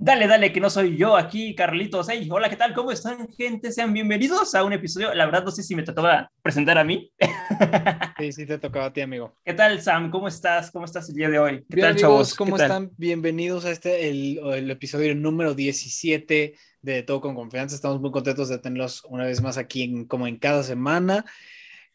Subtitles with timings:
[0.00, 2.08] Dale, dale, que no soy yo aquí, Carlitos.
[2.08, 2.72] Hey, hola, ¿qué tal?
[2.72, 3.72] ¿Cómo están, gente?
[3.72, 5.12] Sean bienvenidos a un episodio.
[5.12, 7.10] La verdad, no sé si me tocaba presentar a mí.
[8.18, 9.36] Sí, sí, te tocaba a ti, amigo.
[9.44, 10.10] ¿Qué tal, Sam?
[10.10, 10.72] ¿Cómo estás?
[10.72, 11.64] ¿Cómo estás el día de hoy?
[11.68, 12.34] ¿Qué Bien, tal, amigos, chavos?
[12.34, 12.90] ¿Cómo están?
[12.96, 17.76] Bienvenidos a este, el, el, episodio número 17 de Todo con Confianza.
[17.76, 21.24] Estamos muy contentos de tenerlos una vez más aquí, en, como en cada semana.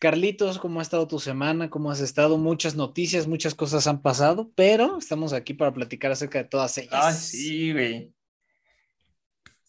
[0.07, 1.69] Carlitos, ¿cómo ha estado tu semana?
[1.69, 2.37] ¿Cómo has estado?
[2.37, 6.91] Muchas noticias, muchas cosas han pasado, pero estamos aquí para platicar acerca de todas ellas.
[6.91, 8.11] Ah, sí, güey.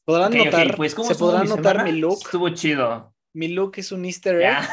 [0.05, 1.85] Podrán Okay, notar, ok, pues, ¿cómo se podrán mi notar semana?
[1.85, 2.19] mi look.
[2.25, 3.15] Estuvo chido.
[3.33, 4.69] Mi look es un easter egg Ya.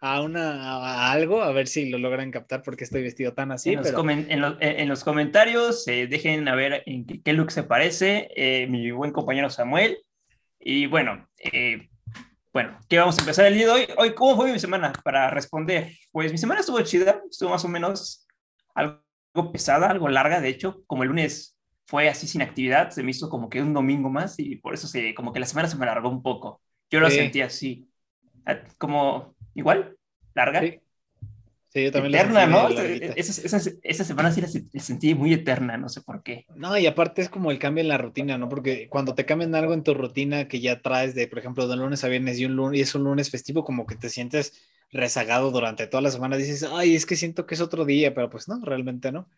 [0.00, 3.70] a, una, a algo, a ver si lo logran captar porque estoy vestido tan así.
[3.70, 3.98] en, los pero...
[4.02, 7.62] comen- en, lo- en los comentarios eh, dejen a ver en qué, qué look se
[7.62, 9.98] parece eh, mi buen compañero Samuel.
[10.58, 11.88] Y bueno, eh,
[12.52, 13.86] bueno, ¿qué vamos a empezar el día de hoy?
[13.96, 14.92] Hoy, ¿cómo fue mi semana?
[15.04, 18.26] Para responder, pues mi semana estuvo chida, estuvo más o menos
[18.74, 19.00] algo
[19.52, 21.56] pesada, algo larga, de hecho, como el lunes
[21.86, 24.86] fue así sin actividad, se me hizo como que un domingo más y por eso
[24.88, 26.60] se, como que la semana se me alargó un poco.
[26.90, 27.16] Yo lo Sí.
[27.16, 27.88] sentí así,
[28.46, 29.96] ah, como igual,
[30.34, 30.60] larga.
[30.60, 30.80] Sí.
[31.70, 32.68] Sí, yo también lo Eterna, ¿no?
[32.68, 33.12] medio larguita.
[33.14, 36.46] Esa, esa, esa semana sí la, se- la sentí muy eterna, no sé por qué.
[36.56, 38.48] No, y aparte es como el cambio en la rutina, ¿no?
[38.48, 41.76] Porque cuando te cambian algo en tu rutina que ya traes de, por ejemplo, de
[41.76, 44.66] lunes a viernes y, un lunes, y es un lunes festivo, como que te sientes
[44.90, 48.30] rezagado durante toda la semana, dices, ay, es que siento que es otro día, pero
[48.30, 49.28] pues no, realmente no.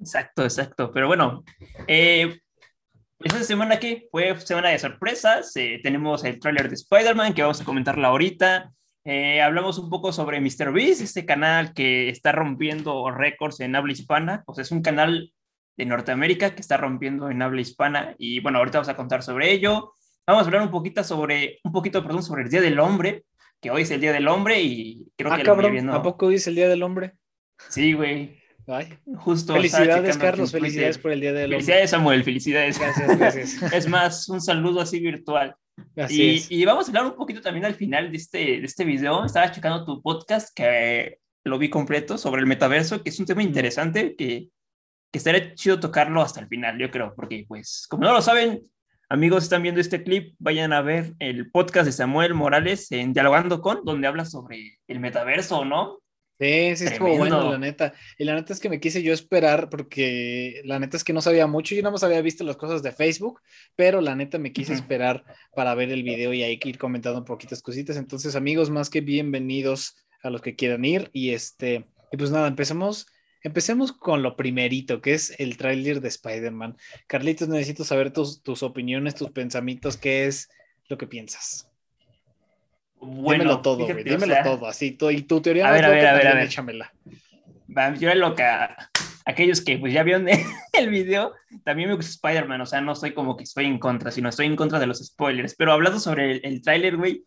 [0.00, 0.90] Exacto, exacto.
[0.92, 1.44] Pero bueno,
[1.86, 2.38] eh,
[3.20, 7.60] esta semana que fue semana de sorpresas, eh, tenemos el tráiler de Spider-Man que vamos
[7.60, 8.72] a comentarla ahorita.
[9.08, 14.42] Eh, hablamos un poco sobre MrBeast, este canal que está rompiendo récords en habla hispana.
[14.46, 15.32] O sea, es un canal
[15.76, 18.14] de Norteamérica que está rompiendo en habla hispana.
[18.18, 19.92] Y bueno, ahorita vamos a contar sobre ello.
[20.26, 23.22] Vamos a hablar un poquito sobre, un poquito, perdón, sobre el Día del Hombre,
[23.60, 25.94] que hoy es el Día del Hombre y creo Ah, que la cabrón, mayoría no-
[25.94, 27.12] ¿a poco hoy es el Día del Hombre?
[27.68, 28.40] Sí, güey.
[28.66, 29.52] Ay, Justo.
[29.54, 31.58] felicidades, Carlos, felicidades por el Día del Hombre.
[31.58, 32.78] Felicidades, Samuel, felicidades.
[32.80, 33.62] Gracias, gracias.
[33.72, 35.54] Es más, un saludo así virtual.
[35.96, 38.84] Así Y, y vamos a hablar un poquito también al final de este, de este
[38.84, 39.24] video.
[39.24, 43.42] Estaba checando tu podcast que lo vi completo sobre el metaverso, que es un tema
[43.42, 44.48] interesante que,
[45.12, 48.62] que estaría chido tocarlo hasta el final, yo creo, porque pues como no lo saben,
[49.08, 53.60] amigos, están viendo este clip, vayan a ver el podcast de Samuel Morales en Dialogando
[53.60, 56.00] con, donde habla sobre el metaverso, ¿no?
[56.38, 57.94] Sí, sí, estuvo bueno, la neta.
[58.18, 61.22] Y la neta es que me quise yo esperar porque la neta es que no
[61.22, 61.74] sabía mucho.
[61.74, 63.40] Yo nada más había visto las cosas de Facebook,
[63.74, 67.24] pero la neta me quise esperar para ver el video y ahí ir comentando un
[67.24, 67.96] poquitas cositas.
[67.96, 71.08] Entonces, amigos, más que bienvenidos a los que quieran ir.
[71.14, 73.06] Y este, y pues nada, empecemos.
[73.42, 76.76] Empecemos con lo primerito, que es el tráiler de Spider-Man.
[77.06, 80.50] Carlitos, necesito saber tus, tus opiniones, tus pensamientos, qué es
[80.88, 81.70] lo que piensas.
[83.00, 84.92] Bueno, dímelo todo, güey, fíjate, o dímelo sea, todo, así.
[84.92, 86.44] tu- y tu teoría A ver, a ver, a ver, a ver.
[86.46, 86.92] échamela.
[87.98, 88.90] Yo era loca.
[89.24, 90.26] Aquellos que pues ya vieron
[90.72, 91.32] el video,
[91.64, 94.46] también me gusta Spider-Man, o sea, no soy como que estoy en contra, sino estoy
[94.46, 95.56] en contra de los spoilers.
[95.56, 97.24] Pero hablando sobre el, el tráiler, güey,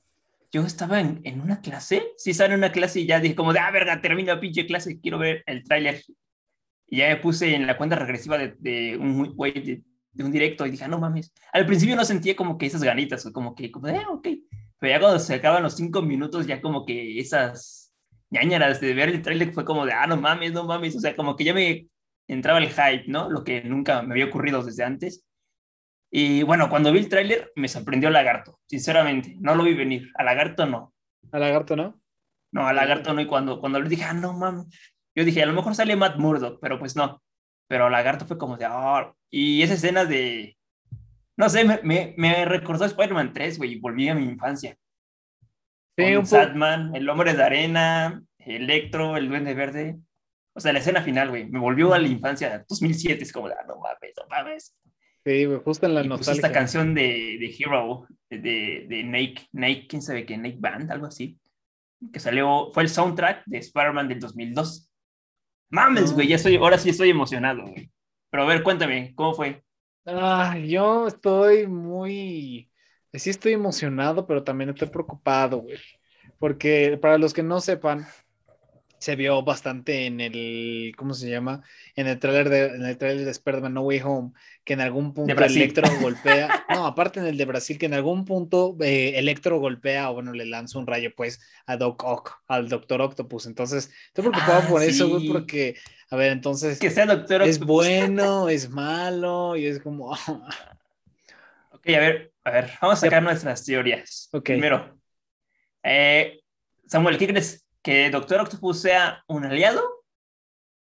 [0.52, 3.52] yo estaba en, en una clase, sí estaba en una clase y ya dije como
[3.52, 6.02] de, ah, verga, termina la pinche clase, quiero ver el tráiler.
[6.88, 9.82] Y ya me puse en la cuenta regresiva de, de un güey de,
[10.14, 11.34] de un directo y dije, ah, no mames.
[11.52, 14.28] Al principio no sentía como que esas ganitas, o como que, como de, ah, ok.
[14.80, 17.94] Pero ya cuando se acaban los cinco minutos, ya como que esas
[18.30, 21.16] ñañaras de ver el tráiler fue como de, ah, no mames, no mames, o sea,
[21.16, 21.88] como que ya me
[22.28, 23.30] entraba el hype, ¿no?
[23.30, 25.26] Lo que nunca me había ocurrido desde antes.
[26.12, 30.24] Y bueno, cuando vi el tráiler me sorprendió Lagarto, sinceramente, no lo vi venir, a
[30.24, 30.94] Lagarto no,
[31.32, 32.02] A lagarto, ¿no?
[32.52, 34.66] no, a Lagarto no, y cuando, cuando le dije, ah, no mames,
[35.16, 37.22] yo dije, a lo mejor sale Matt Murdock, pero pues no,
[37.68, 40.58] pero Lagarto fue como de, ah, y esa escena de,
[41.40, 44.76] no sé, me, me, me recordó Spider-Man 3, güey, y volví a mi infancia.
[45.98, 46.26] Sí, con.
[46.26, 49.98] Sadman, el hombre de arena, Electro, el duende verde.
[50.54, 53.66] O sea, la escena final, güey, me volvió a la infancia, 2007, es como, ah,
[53.66, 54.78] no mames, no mames.
[55.24, 56.34] Sí, güey, justo en la Y nostalgia.
[56.34, 57.04] esta canción de,
[57.40, 61.40] de Hero, de, de, Nike, Nike, quién sabe qué, Nike Band, algo así,
[62.12, 64.92] que salió, fue el soundtrack de Spider-Man del 2002.
[65.70, 67.90] Mames, güey, ya ahora sí estoy emocionado, güey.
[68.30, 69.64] Pero a ver, cuéntame, ¿cómo fue?
[70.12, 72.72] Ah, yo estoy muy.
[73.14, 75.78] Sí, estoy emocionado, pero también estoy preocupado, güey.
[76.40, 78.08] Porque para los que no sepan,
[79.00, 80.94] se vio bastante en el.
[80.98, 81.64] ¿Cómo se llama?
[81.96, 84.32] En el tráiler de, en el tráiler de Spider-Man No Way Home,
[84.64, 85.34] que en algún punto.
[85.34, 86.66] Electro golpea.
[86.70, 90.34] No, aparte en el de Brasil, que en algún punto eh, Electro golpea o bueno,
[90.34, 93.48] le lanza un rayo, pues, a Doc Ock, al Doctor Octopus.
[93.48, 95.76] Entonces, estoy preocupado Ah, por eso, güey, porque,
[96.10, 96.78] a ver, entonces.
[96.80, 100.12] Que sea Doctor es bueno, es malo, y es como,
[101.72, 104.28] Ok, a ver, a ver, vamos a sacar nuestras teorías.
[104.34, 104.44] Ok.
[104.44, 105.00] Primero,
[105.82, 106.42] eh,
[106.86, 107.66] Samuel, ¿qué crees?
[107.90, 109.82] ¿Que Doctor Octopus sea un aliado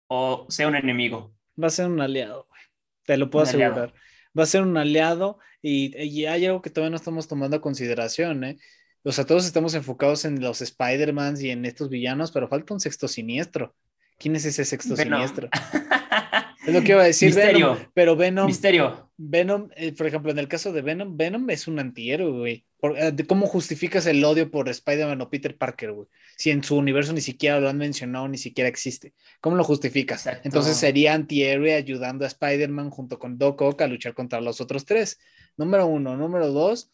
[0.08, 1.36] o sea un enemigo?
[1.62, 2.62] va a ser un aliado, güey.
[3.06, 3.74] Te lo puedo Un aliado.
[3.74, 3.94] asegurar.
[4.40, 7.62] va a ser un aliado y, y hay algo que todavía no estamos tomando a
[7.62, 8.58] consideración, ¿eh?
[9.04, 12.80] O sea, todos estamos enfocados en los Spider-Mans y en estos villanos, pero falta un
[12.80, 13.76] sexto siniestro.
[14.18, 15.50] ¿Quién es ese sexto siniestro?
[16.66, 17.28] Es lo que iba a decir.
[17.28, 17.78] Misterio.
[17.94, 18.46] pero Venom.
[18.46, 19.12] Misterio.
[19.18, 22.66] Venom, eh, por ejemplo, en el caso de Venom, Venom es un antihéroe, güey.
[22.84, 26.08] Eh, ¿Cómo justificas el odio por Spider-Man o Peter Parker, güey?
[26.36, 29.14] Si en su universo ni siquiera lo han mencionado, ni siquiera existe.
[29.40, 30.28] ¿Cómo lo justificas?
[30.44, 34.86] Entonces sería antihéroe ayudando a Spider-Man junto con Doc Ock a luchar contra los otros
[34.86, 35.18] tres.
[35.56, 36.18] Número uno.
[36.18, 36.92] Número dos,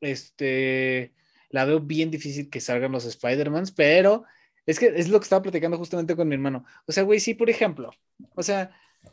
[0.00, 1.12] este,
[1.50, 4.24] la veo bien difícil que salgan los Spider-Mans, pero
[4.64, 6.64] es que es lo que estaba platicando justamente con mi hermano.
[6.86, 7.90] O sea, güey, sí, por ejemplo,
[8.34, 8.70] o sea,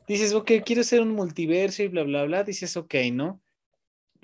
[0.07, 3.42] dices, ok, quiero hacer un multiverso y bla, bla, bla, dices, ok, ¿no?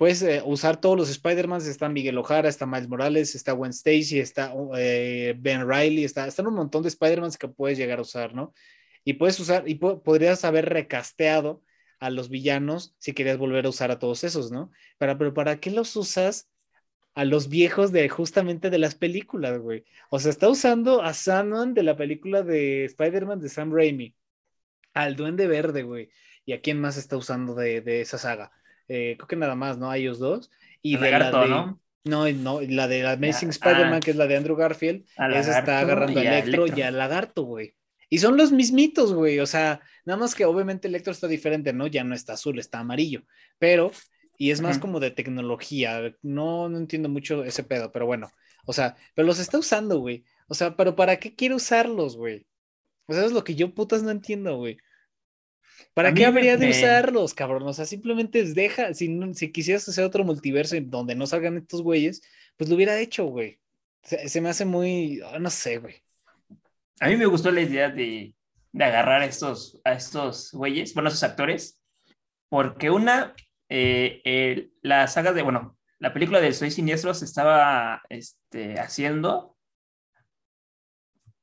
[0.00, 4.18] Puedes eh, usar todos los Spider-Mans, está Miguel Ojara, está Miles Morales, está Gwen Stacy,
[4.18, 8.32] está eh, Ben Riley, está, están un montón de Spider-Mans que puedes llegar a usar,
[8.34, 8.54] ¿no?
[9.04, 11.62] Y puedes usar, y podrías haber recasteado
[11.98, 14.70] a los villanos si querías volver a usar a todos esos, ¿no?
[14.96, 16.48] Para, pero ¿para qué los usas
[17.14, 19.84] a los viejos de justamente de las películas, güey.
[20.08, 24.16] O sea, está usando a Sandman de la película de Spider-Man de Sam Raimi,
[24.94, 26.08] al Duende Verde, güey.
[26.46, 28.50] ¿Y a quién más está usando de, esa saga?
[28.92, 29.88] Eh, creo que nada más, ¿no?
[29.88, 30.50] A ellos dos.
[30.82, 31.80] Y de la de, ¿no?
[32.02, 34.00] No, no, la de Amazing Spider-Man, ah.
[34.00, 37.76] que es la de Andrew Garfield, esa está agarrando a Electro, y al Lagarto, güey.
[38.08, 39.38] Y son los mismitos, güey.
[39.38, 41.86] O sea, nada más que obviamente Electro está diferente, ¿no?
[41.86, 43.22] Ya no está azul, está amarillo.
[43.60, 43.92] Pero
[44.36, 46.12] y es más como de tecnología.
[46.22, 48.32] No, no entiendo mucho ese pedo, pero bueno.
[48.64, 50.24] O sea, pero los está usando, güey.
[50.48, 52.44] O sea, pero ¿para qué quiere usarlos, güey?
[53.06, 54.78] O sea, es lo que yo putas no entiendo, güey.
[55.94, 57.62] ¿Para qué habría de usarlos, cabrón?
[57.64, 62.22] O sea, simplemente deja, si, si quisieras hacer otro multiverso donde no salgan estos güeyes,
[62.56, 63.58] pues lo hubiera hecho, güey.
[64.02, 66.02] Se, me hace muy, ah, no sé, güey.
[67.00, 68.34] A mí me gustó la idea de,
[68.72, 71.80] de agarrar a estos, a estos güeyes, bueno, a esos actores,
[72.48, 73.34] porque una,
[73.68, 79.56] eh, la saga de, bueno, la película de Soy Siniestro se estaba este, haciendo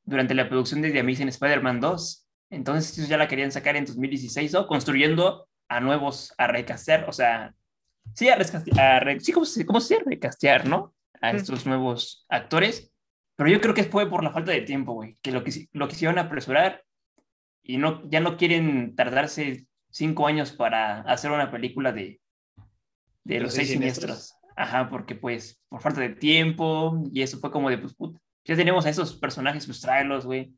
[0.04, 2.27] durante la producción de The Amazing Spider-Man 2.
[2.50, 4.68] Entonces ellos ya la querían sacar en 2016, ¿no?
[4.68, 7.54] Construyendo a nuevos, a recastear, o sea,
[8.14, 10.94] sí, a, recastear, sí, ¿cómo se, cómo se recastear, ¿no?
[11.22, 12.92] A estos nuevos actores.
[13.36, 15.88] Pero yo creo que fue por la falta de tiempo, güey, que lo, que lo
[15.88, 16.84] quisieron apresurar
[17.62, 22.20] y no, ya no quieren tardarse cinco años para hacer una película de,
[23.24, 24.36] de los, seis siniestros.
[24.56, 28.56] Ajá, porque pues por falta de tiempo y eso fue como de, pues, puta, ya
[28.56, 30.54] tenemos a esos personajes, pues tráelos, güey.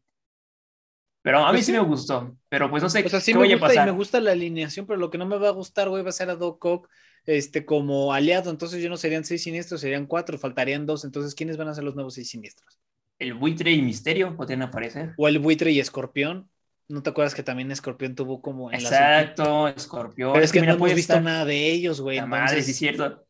[1.29, 3.55] Pero a mí pues sí, me gustó, pero pues no sé o sea, sí me
[3.55, 6.01] gusta Y me gusta la alineación, pero lo que no me va a gustar, güey,
[6.01, 6.89] va a ser a Doc Ock
[7.27, 8.49] este, como aliado.
[8.49, 11.05] Entonces yo no serían seis siniestros, serían cuatro, faltarían dos.
[11.05, 12.79] Entonces, ¿quiénes van a ser los nuevos seis siniestros?
[13.19, 15.13] El buitre y misterio podrían aparecer.
[15.17, 16.49] O el buitre y escorpión.
[16.87, 20.33] ¿No te acuerdas que también Escorpión tuvo como en Exacto, Escorpión.
[20.33, 22.19] Pero es que, no hemos visto nada de ellos, güey.
[22.25, 23.23] Madre, sí es cierto.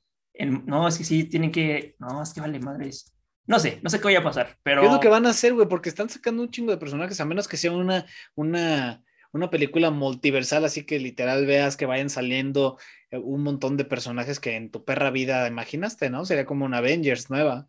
[0.66, 1.98] no, es que sí, tienen que.
[2.00, 3.13] No, es que vale madres.
[3.50, 4.81] No sé, no sé qué vaya a pasar, pero.
[4.81, 5.68] ¿Qué es lo que van a hacer, güey?
[5.68, 8.06] Porque están sacando un chingo de personajes, a menos que sea una,
[8.36, 12.78] una, una película multiversal, así que literal veas que vayan saliendo
[13.10, 16.25] eh, un montón de personajes que en tu perra vida imaginaste, ¿no?
[16.25, 17.68] Sería como una Avengers nueva.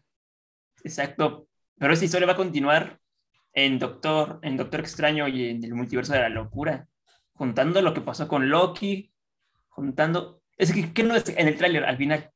[0.84, 1.48] Exacto.
[1.78, 3.00] Pero esa historia va a continuar
[3.54, 6.88] en Doctor, en Doctor Extraño y en el multiverso de la locura,
[7.32, 9.14] juntando lo que pasó con Loki,
[9.70, 12.30] juntando, es que, ¿qué no es en el tráiler al final?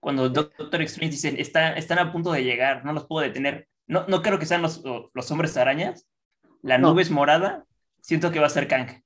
[0.00, 3.68] Cuando Doctor Extraño dice, está, están a punto de llegar, no los puedo detener.
[3.86, 6.08] No, no creo que sean los, los hombres arañas.
[6.62, 7.66] La nube es morada.
[8.00, 9.02] Siento que va a ser Kang.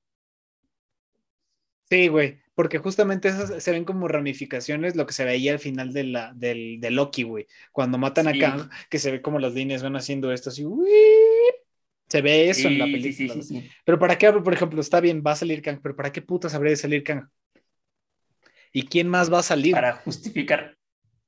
[1.91, 5.93] Sí, güey, porque justamente esas se ven como ramificaciones, lo que se veía al final
[5.93, 7.47] de, la, del, de Loki, güey.
[7.73, 10.65] Cuando matan a Kang, que se ve como las líneas van haciendo esto así,
[12.09, 13.35] se ve eso en la película.
[13.85, 16.55] pero para qué, por ejemplo, está bien, va a salir Kang, pero ¿para qué putas
[16.55, 17.29] habría de salir Kang?
[18.73, 19.73] ¿Y quién más va a salir?
[19.73, 20.77] Para justificar,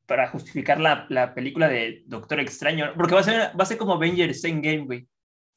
[0.06, 3.76] para justificar la, la película de Doctor Extraño, porque va a ser, va a ser
[3.76, 5.08] como Avengers Endgame, güey.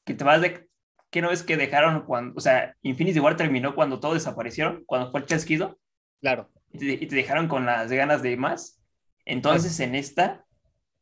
[0.04, 0.70] Que te vas de,
[1.10, 5.10] ¿Qué no es que dejaron cuando, o sea, Infinity War terminó cuando todos desaparecieron, cuando
[5.10, 5.78] fue el chasquido?
[6.20, 6.48] Claro.
[6.72, 8.80] Y te, dejaron con las ganas de más.
[9.24, 10.44] Entonces en esta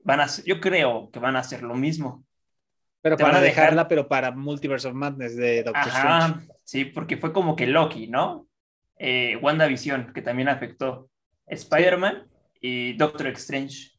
[0.03, 2.25] van a, yo creo que van a hacer lo mismo.
[3.03, 6.49] Pero para dejarla, pero para Multiverse of Madness de Doctor Strange.
[6.65, 8.49] Sí, porque fue como que Loki, ¿no?
[8.99, 11.11] Eh, WandaVision, que también afectó
[11.47, 12.27] Spider-Man
[12.61, 13.93] y Doctor Strange.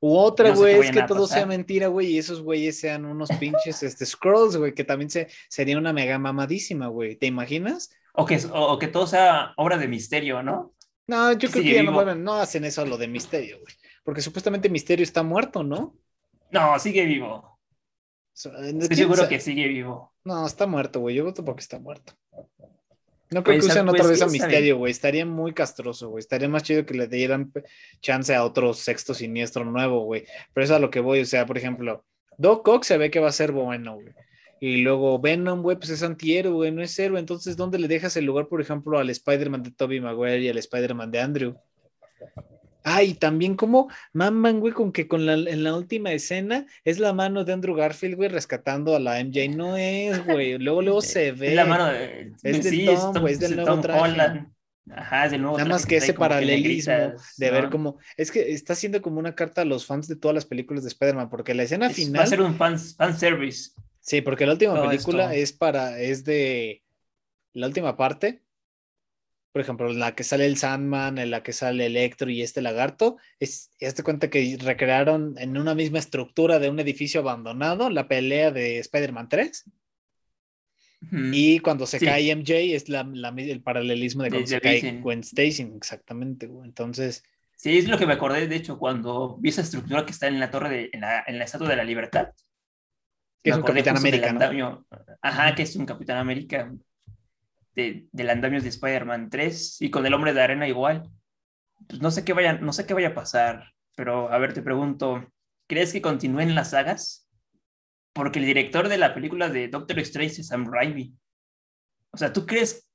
[0.00, 3.82] U otra, güey, es que todo sea mentira, güey, y esos güeyes sean unos pinches
[3.82, 7.16] este, scrolls, güey, que también se, sería una mega mamadísima, güey.
[7.16, 7.90] ¿Te imaginas?
[8.12, 10.72] O que, o, que todo sea obra de misterio, ¿no?
[11.08, 13.74] No, yo creo que ya no, no hacen eso a lo de misterio, güey.
[14.08, 15.94] Porque supuestamente Misterio está muerto, ¿no?
[16.50, 17.60] No, sigue vivo.
[18.34, 20.14] Estoy seguro que sigue vivo.
[20.24, 21.14] No, está muerto, güey.
[21.14, 22.14] Yo voto porque está muerto.
[23.30, 24.90] No creo que usen otra vez a Misterio, güey.
[24.90, 26.20] Estaría muy castroso, güey.
[26.20, 27.52] Estaría más chido que le dieran
[28.00, 30.24] chance a otro sexto siniestro nuevo, güey.
[30.54, 31.20] Pero eso es a lo que voy.
[31.20, 32.04] O sea, por ejemplo,
[32.38, 34.14] Doc Ock se ve que va a ser bueno, güey.
[34.60, 37.20] Y luego Venom, güey, pues es antihéroe, güey, no es héroe.
[37.20, 40.58] Entonces, ¿dónde le dejas el lugar, por ejemplo, al Spider-Man de Tobey Maguire y al
[40.58, 41.56] Spider-Man de Andrew?
[42.84, 46.98] Ah, y también como maman, güey, con que con la, en la última escena es
[46.98, 49.48] la mano de Andrew Garfield, güey, rescatando a la MJ.
[49.54, 50.58] No es, güey.
[50.58, 51.48] Luego, luego se ve.
[51.48, 52.32] Es la mano de.
[52.42, 54.46] Es de Tom, güey, es del nuevo traje.
[54.90, 57.98] Ajá, es del nuevo Nada más que ese paralelismo de ver cómo.
[58.16, 60.88] Es que está siendo como una carta a los fans de todas las películas de
[60.88, 62.20] Spider-Man, porque la escena final.
[62.20, 63.72] Va a ser un fan, fan service.
[64.00, 65.98] Sí, porque la última película es para.
[66.00, 66.82] Es de.
[67.52, 68.42] La última parte
[69.58, 72.62] por ejemplo, en la que sale el Sandman, en la que sale Electro y este
[72.62, 78.06] lagarto, es, te cuenta que recrearon en una misma estructura de un edificio abandonado la
[78.06, 79.64] pelea de Spider-Man 3.
[81.32, 83.00] Y cuando se cae MJ es la,
[83.36, 86.48] el paralelismo de cuando se cae Gwen Stacy, exactamente.
[86.62, 87.24] Entonces.
[87.56, 90.38] Sí, es lo que me acordé, de hecho, cuando vi esa estructura que está en
[90.38, 92.28] la torre, de, en, la, Estatua de la Libertad.
[93.42, 94.84] Que es un Capitán América.
[95.20, 96.72] Ajá, que es un Capitán América
[97.78, 101.08] de, del andamios de Spider-Man 3 y con el hombre de arena igual.
[101.86, 104.62] Pues no sé qué vaya, no sé qué vaya a pasar, pero a ver, te
[104.62, 105.24] pregunto,
[105.68, 107.30] ¿crees que continúen las sagas?
[108.12, 111.14] Porque el director de la película de Doctor Strange es Sam Raimi.
[112.10, 112.90] O sea, ¿tú crees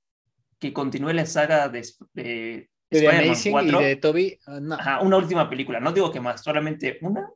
[0.60, 3.82] que continúe la saga de, de, Spider-Man 4?
[3.82, 4.40] Y de Toby?
[4.46, 4.76] Ah, no.
[4.76, 7.30] Ajá, una última película, no digo que más, solamente una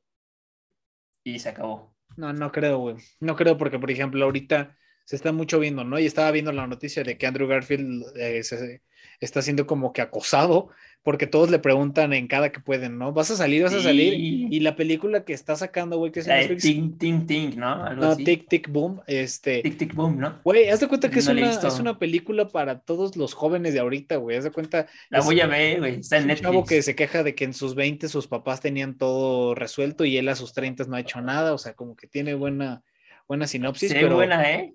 [1.23, 1.95] y se acabó.
[2.17, 2.97] No, no creo, güey.
[3.21, 4.75] No creo porque, por ejemplo, ahorita
[5.07, 5.97] se está mucho viendo, ¿no?
[5.99, 8.41] Y estaba viendo la noticia de que Andrew Garfield eh,
[9.21, 10.67] está siendo como que acosado
[11.01, 13.13] porque todos le preguntan en cada que pueden, ¿no?
[13.13, 14.15] ¿Vas a salir, vas a salir?
[14.15, 17.95] Y la película que está sacando, güey, que es en Ting, ting, ting, ¿no?
[17.95, 19.61] no, Tic, Tic, Boom, este...
[19.61, 20.41] Tic, Tic, Boom, ¿no?
[20.43, 23.79] Güey, haz de cuenta que es, una, es una película para todos los jóvenes de
[23.79, 24.87] ahorita, güey, haz de cuenta...
[25.09, 26.45] La voy a ver, güey, está en Netflix.
[26.45, 30.03] Un chavo que se queja de que en sus 20 sus papás tenían todo resuelto
[30.03, 32.83] y él a sus 30 no ha hecho nada, o sea, como que tiene buena,
[33.29, 33.93] buena sinopsis.
[33.93, 34.73] Sí, buena, ¿eh?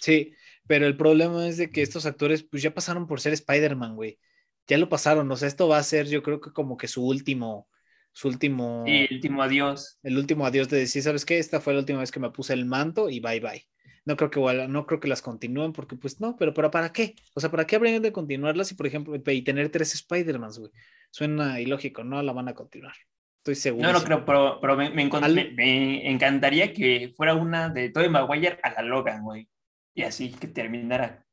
[0.00, 0.34] Sí,
[0.66, 4.18] pero el problema es de que estos actores pues ya pasaron por ser Spider-Man, güey.
[4.66, 7.06] Ya lo pasaron, o sea, esto va a ser yo creo que como que su
[7.06, 7.68] último,
[8.12, 8.82] su último...
[8.86, 9.98] Sí, el último adiós.
[10.02, 11.38] El último adiós de decir, ¿sabes qué?
[11.38, 13.66] Esta fue la última vez que me puse el manto y bye bye.
[14.04, 17.14] No creo que, no creo que las continúen porque pues no, pero, pero ¿para qué?
[17.34, 20.70] O sea, ¿para qué habrían de continuarlas y por ejemplo y tener tres Spider-Mans, güey?
[21.10, 22.94] Suena ilógico, no la van a continuar.
[23.38, 23.86] Estoy seguro.
[23.86, 28.70] No, no creo, pero, pero me, me, encantaría que fuera una de Tobey Maguire a
[28.70, 29.48] la Logan, güey
[29.96, 31.26] y así que terminara.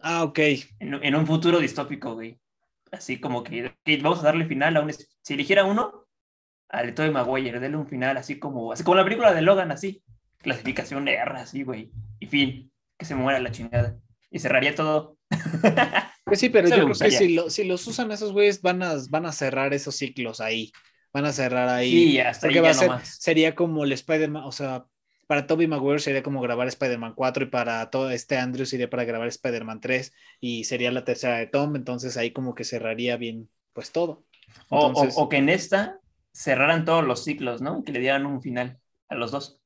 [0.00, 0.38] Ah, ok.
[0.78, 2.40] En, un futuro distópico, güey.
[2.92, 4.92] Así como que, vamos a darle final a un...
[4.92, 6.06] Si eligiera uno,
[6.68, 10.02] al de Maguire, darle un final así como, así como la película de Logan, así.
[10.38, 11.90] Clasificación de R, así, güey.
[12.20, 13.98] Y fin, que se muera la chingada.
[14.30, 15.18] Y cerraría todo.
[16.28, 19.24] Pues sí, pero yo creo que si, si, los usan esos güeyes, van a, van
[19.24, 20.70] a cerrar esos ciclos ahí.
[21.10, 21.90] Van a cerrar ahí.
[21.90, 24.84] Sí, hasta porque va a ser, sería como el Spider-Man, o sea,
[25.28, 29.04] para Toby Maguire sería como grabar Spider-Man 4 y para todo este Andrew sería para
[29.04, 33.50] grabar Spider-Man 3 y sería la tercera de Tom, entonces ahí como que cerraría bien
[33.74, 34.24] pues todo.
[34.70, 36.00] o, que en esta
[36.32, 37.84] cerraran todos los ciclos, ¿no?
[37.84, 38.78] Que le dieran un final
[39.10, 39.60] a los dos.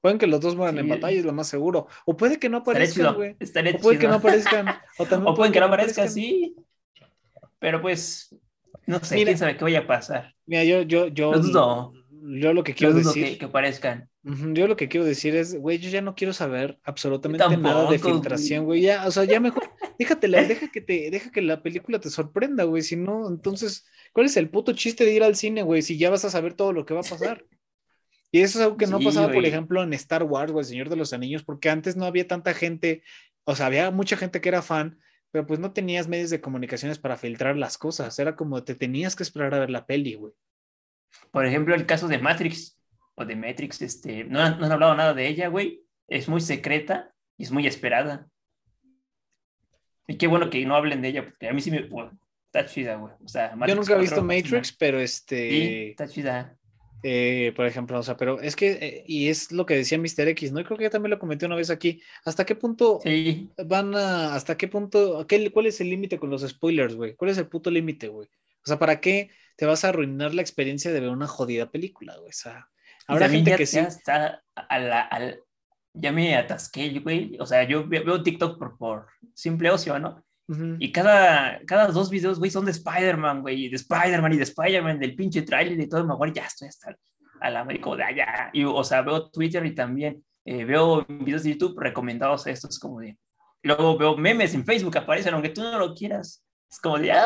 [0.00, 1.86] Pueden que los dos mueran en batalla, es lo más seguro.
[2.04, 3.36] O puede que no aparezcan, güey.
[3.36, 4.66] O puede que no aparezcan.
[4.98, 5.06] O,
[5.36, 6.56] pueden que, no aparezcan, sí.
[7.60, 8.36] Pero pues,
[8.84, 10.34] no sé, quién sabe qué vaya a pasar.
[10.44, 11.30] Mira, yo, yo, yo,
[12.24, 13.38] yo lo que quiero decir.
[13.38, 14.08] Que, parezcan.
[14.22, 17.98] yo lo que quiero decir es, güey, yo ya no quiero saber absolutamente nada de
[17.98, 18.82] filtración, güey.
[18.82, 19.64] Ya, o sea, ya mejor,
[19.98, 22.82] déjatela, deja que te, deja que la película te sorprenda, güey.
[22.82, 25.82] Si no, entonces, ¿cuál es el puto chiste de ir al cine, güey?
[25.82, 27.44] Si ya vas a saber todo lo que va a pasar.
[28.30, 30.88] Y eso es algo que no pasaba, por ejemplo, en Star Wars o El Señor
[30.88, 33.02] de los Anillos, porque antes no había tanta gente,
[33.44, 34.98] o sea, había mucha gente que era fan,
[35.30, 38.18] pero pues no tenías medios de comunicaciones para filtrar las cosas.
[38.18, 40.32] Era como te tenías que esperar a ver la peli, güey.
[41.30, 42.78] Por ejemplo, el caso de Matrix
[43.14, 45.82] o de Matrix, este, no, no han hablado nada de ella, güey.
[46.08, 48.28] Es muy secreta y es muy esperada.
[50.06, 51.88] Y qué bueno que no hablen de ella, porque a mí sí me.
[52.46, 53.14] está chida, güey.
[53.24, 55.50] O sea, Yo nunca he visto Matrix, pero este.
[55.50, 56.56] Sí, está chida.
[57.04, 60.28] Eh, por ejemplo, o sea, pero es que, eh, y es lo que decía Mr.
[60.28, 60.60] X, ¿no?
[60.60, 62.00] Y creo que ya también lo comenté una vez aquí.
[62.24, 63.00] ¿Hasta qué punto
[63.66, 67.16] van a, hasta qué punto, qué, cuál es el límite con los spoilers, güey?
[67.16, 68.28] ¿Cuál es el puto límite, güey?
[68.28, 72.16] O sea, ¿para qué te vas a arruinar la experiencia de ver una jodida película,
[72.16, 72.30] güey?
[72.30, 72.68] O sea,
[73.06, 73.78] habrá gente que sí.
[73.78, 75.36] Está a la,
[75.94, 77.36] ya me atasqué, güey.
[77.40, 80.24] O sea, yo veo TikTok por, por simple ocio, ¿no?
[80.78, 84.98] Y cada, cada dos videos, güey, son de Spider-Man, güey, de Spider-Man y de Spider-Man,
[84.98, 86.94] del pinche trailer y todo, güey, ya estoy hasta
[87.40, 88.50] a la América de allá.
[88.52, 92.78] Y, o sea, veo Twitter y también eh, veo videos de YouTube recomendados a estos
[92.78, 93.16] como de
[93.62, 96.44] luego veo memes en Facebook aparecen, aunque tú no lo quieras.
[96.70, 97.24] Es como de, ah,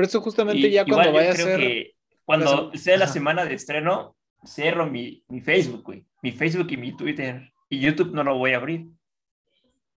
[0.00, 1.60] Por eso justamente ya cuando vaya a ser...
[1.60, 4.16] Que cuando sea la semana de estreno,
[4.46, 6.06] cierro mi, mi Facebook, güey.
[6.22, 7.52] Mi Facebook y mi Twitter.
[7.68, 8.86] Y YouTube no lo voy a abrir.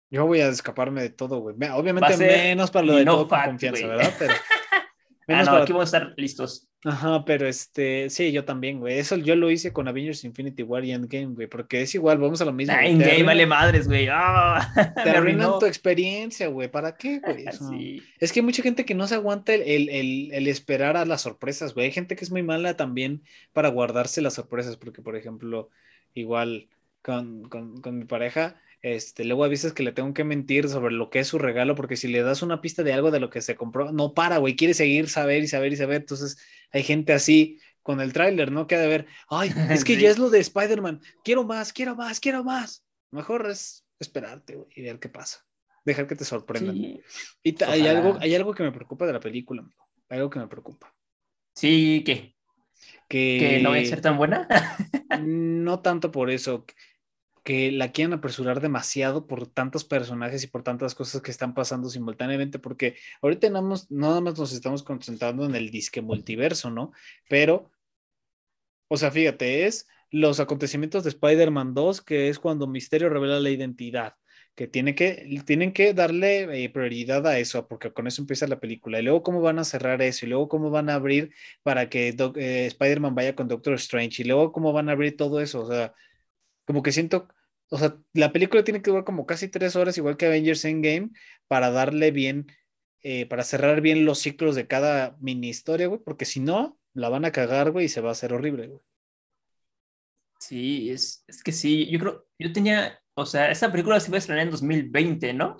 [0.09, 1.54] Yo voy a escaparme de todo, güey.
[1.71, 4.14] Obviamente menos para lo de no todo confianza, ¿verdad?
[4.19, 4.33] Pero
[5.28, 6.70] ah, no, aquí vamos a estar listos.
[6.83, 8.99] Ajá, pero este, sí, yo también, güey.
[8.99, 12.41] Eso yo lo hice con Avengers Infinity War y Endgame, güey, porque es igual, vamos
[12.41, 12.75] a lo mismo.
[12.75, 14.09] Ah, Endgame vale madres, güey.
[14.11, 14.73] Ah,
[15.05, 16.69] te arruinan tu experiencia, güey.
[16.69, 18.03] ¿Para qué, güey?
[18.19, 21.21] Es que hay mucha gente que no se aguanta el, el, el, esperar a las
[21.21, 21.87] sorpresas, güey.
[21.87, 23.23] Hay gente que es muy mala también
[23.53, 25.69] para guardarse las sorpresas, porque, por ejemplo,
[26.15, 26.69] igual
[27.03, 30.95] con, con, con mi pareja, este, luego a veces que le tengo que mentir sobre
[30.95, 33.29] lo que es su regalo, porque si le das una pista de algo de lo
[33.29, 35.97] que se compró, no para, güey, quiere seguir saber y saber y saber.
[36.01, 36.39] Entonces
[36.73, 38.67] hay gente así con el tráiler, ¿no?
[38.67, 41.95] Que ha de ver, ay, es que ya es lo de Spider-Man, quiero más, quiero
[41.95, 42.85] más, quiero más.
[43.11, 45.45] Mejor es esperarte, güey, y ver qué pasa.
[45.85, 46.77] Dejar que te sorprendan.
[46.77, 47.03] Y
[47.65, 49.89] hay algo, hay algo que me preocupa de la película, amigo.
[50.09, 50.95] Algo que me preocupa.
[51.55, 52.35] Sí, ¿qué?
[53.09, 54.47] Que, ¿Que no va a ser tan buena.
[55.21, 56.65] no tanto por eso
[57.43, 61.89] que la quieran apresurar demasiado por tantos personajes y por tantas cosas que están pasando
[61.89, 66.93] simultáneamente, porque ahorita nada más, nada más nos estamos concentrando en el disque multiverso, ¿no?
[67.29, 67.71] Pero,
[68.89, 73.51] o sea, fíjate, es los acontecimientos de Spider-Man 2, que es cuando Misterio revela la
[73.51, 74.15] identidad,
[74.55, 78.61] que, tiene que tienen que darle eh, prioridad a eso, porque con eso empieza la
[78.61, 79.01] película.
[79.01, 81.33] Y luego cómo van a cerrar eso, y luego cómo van a abrir
[81.63, 85.41] para que eh, Spider-Man vaya con Doctor Strange, y luego cómo van a abrir todo
[85.41, 85.95] eso, o sea
[86.71, 87.27] como que siento,
[87.69, 91.11] o sea, la película tiene que durar como casi tres horas, igual que Avengers Endgame,
[91.49, 92.47] para darle bien,
[93.03, 97.09] eh, para cerrar bien los ciclos de cada mini historia, güey, porque si no, la
[97.09, 98.81] van a cagar, güey, y se va a hacer horrible, güey.
[100.39, 104.17] Sí, es, es que sí, yo creo, yo tenía, o sea, esta película se iba
[104.17, 105.57] a estrenar en 2020, ¿no?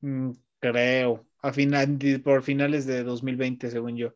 [0.00, 4.14] Mm, creo, a final, por finales de 2020, según yo.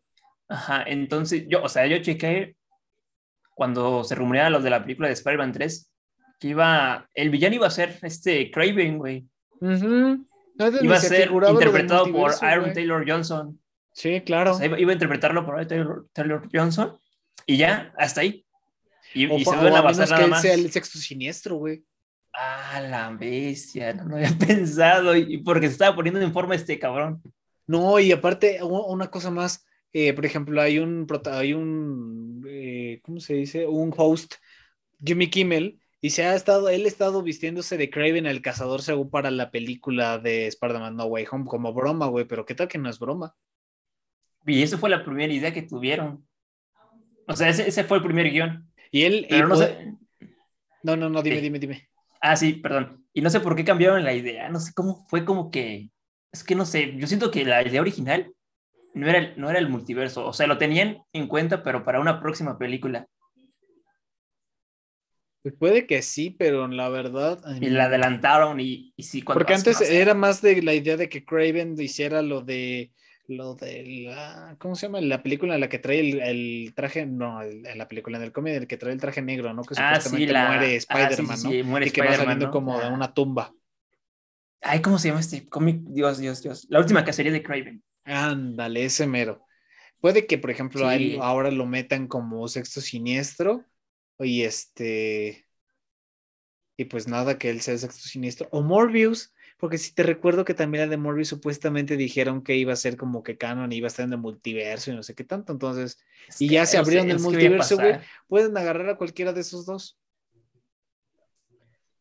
[0.49, 2.57] Ajá, entonces yo, o sea, yo chequé
[3.57, 5.91] cuando se rumoreaba lo de la película de Spider-Man 3,
[6.39, 9.27] que iba, el villano iba a ser este Craven, güey.
[9.63, 13.59] iba a ser interpretado por Aaron Taylor Johnson.
[13.93, 14.59] Sí, claro.
[14.63, 16.99] iba, a interpretarlo por Aaron Taylor, Johnson
[17.47, 18.45] y ya, hasta ahí.
[19.15, 20.43] Y, se van a basar nada más.
[20.43, 21.83] Sea el sexto siniestro, güey.
[22.35, 25.17] Ah, la bestia, no lo había pensado.
[25.17, 27.23] Y porque se estaba poniendo en forma este cabrón.
[27.67, 29.65] No, y aparte, una cosa más,
[29.95, 32.26] eh, por ejemplo, hay un, hay un
[32.93, 33.67] eh, ¿cómo se dice?
[33.67, 34.35] Un host,
[35.05, 39.11] Jimmy Kimmel, y se ha estado, él ha estado vistiéndose de Craven el cazador según
[39.11, 42.79] para la película de Spider-Man No Way Home como broma, güey, pero ¿qué tal que
[42.79, 43.35] no es broma?
[44.47, 46.27] Y esa fue la primera idea que tuvieron.
[47.27, 48.71] O sea, ese, fue el primer guion.
[48.93, 49.27] Y él...
[49.29, 49.95] Pero no, sé...
[50.85, 51.89] no, no, no, dime, dime, dime.
[52.21, 53.05] Ah, sí, perdón.
[53.13, 55.91] Y no sé por qué cambiaron la idea, no sé cómo fue como que...
[56.31, 58.33] Es que no sé, yo siento que la idea original
[58.97, 62.21] no era, no era el multiverso, o sea, lo tenían en cuenta, pero para una
[62.21, 63.07] próxima película.
[65.43, 67.39] Pues puede que sí, pero la verdad.
[67.61, 69.23] Y la adelantaron y, y sí.
[69.23, 72.91] Porque antes era más de la idea de que Craven hiciera lo de.
[73.29, 74.57] Lo de la.
[74.59, 75.01] ¿Cómo se llama?
[75.01, 77.07] La película en la que trae el, traje.
[77.07, 79.63] No, en la película en el cómic en el que trae el traje negro, ¿no?
[79.63, 81.65] Que ah, supuestamente muere ah, Spider-Man, ¿no?
[81.65, 83.53] Muere y que va saliendo como de una tumba.
[84.63, 85.81] Ay, ¿cómo se llama este cómic?
[85.83, 86.67] Dios, Dios, Dios.
[86.71, 87.83] La última cacería de Craven.
[88.07, 89.45] Ándale, ese mero.
[90.01, 90.89] Puede que, por ejemplo,
[91.21, 93.65] ahora lo metan como sexto siniestro
[94.19, 95.47] y este.
[96.77, 98.49] Y pues nada, que él sea el sexto siniestro.
[98.53, 102.73] O Morbius, porque si te recuerdo que también la de Morbius supuestamente dijeron que iba
[102.73, 105.25] a ser como que canon, iba a estar en el multiverso y no sé qué
[105.25, 105.53] tanto.
[105.53, 105.99] Entonces,
[106.39, 107.99] y ya se abrieron el multiverso, güey.
[108.29, 109.99] Pueden agarrar a cualquiera de esos dos.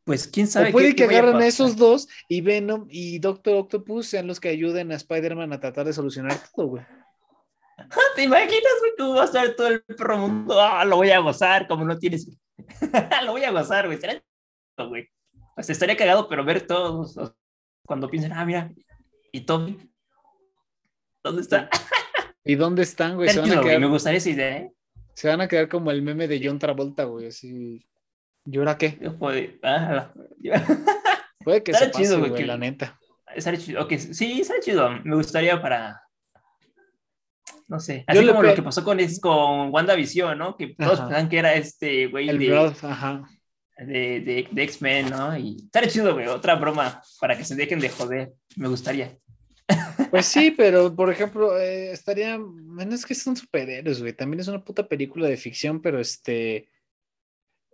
[0.05, 0.69] Pues quién sabe.
[0.69, 4.49] O puede que agarren a, esos dos y Venom y Doctor Octopus sean los que
[4.49, 6.85] ayuden a Spider-Man a tratar de solucionar todo, güey.
[8.15, 10.61] ¿Te imaginas, güey, cómo va a estar todo el perro mundo?
[10.61, 12.29] Ah, lo voy a gozar, como no tienes.
[13.25, 13.99] lo voy a gozar, güey.
[13.99, 14.21] Será
[14.87, 15.09] güey.
[15.55, 17.17] Pues estaría cagado, pero ver todos
[17.85, 18.71] cuando piensen, ah, mira,
[19.31, 19.79] ¿y Tommy?
[21.23, 21.69] ¿Dónde está?
[22.43, 23.29] ¿Y dónde están, güey?
[23.29, 23.79] Se van a quedar...
[23.79, 24.71] Me gustaría esa idea, ¿eh?
[25.13, 27.87] Se van a quedar como el meme de John Travolta, güey, así.
[28.45, 28.91] ¿Y ahora qué?
[29.17, 30.11] Puede, ah,
[31.43, 32.99] Puede que sea chido, güey, la neta.
[33.57, 33.83] Chido.
[33.83, 33.99] Okay.
[33.99, 34.89] Sí, estaría chido.
[35.03, 36.01] Me gustaría para.
[37.67, 38.03] No sé.
[38.07, 40.55] Así como lo que pasó con, con WandaVision, ¿no?
[40.55, 43.23] Que todos pensaban que era este güey de, ajá.
[43.77, 45.37] de, de, X-Men, ¿no?
[45.37, 46.27] Y estaría chido, güey.
[46.27, 48.33] Otra broma para que se dejen de joder.
[48.55, 49.17] Me gustaría.
[50.11, 52.37] Pues sí, pero por ejemplo, eh, estaría.
[52.39, 54.13] Bueno, es que son superhéroes, güey.
[54.13, 56.69] También es una puta película de ficción, pero este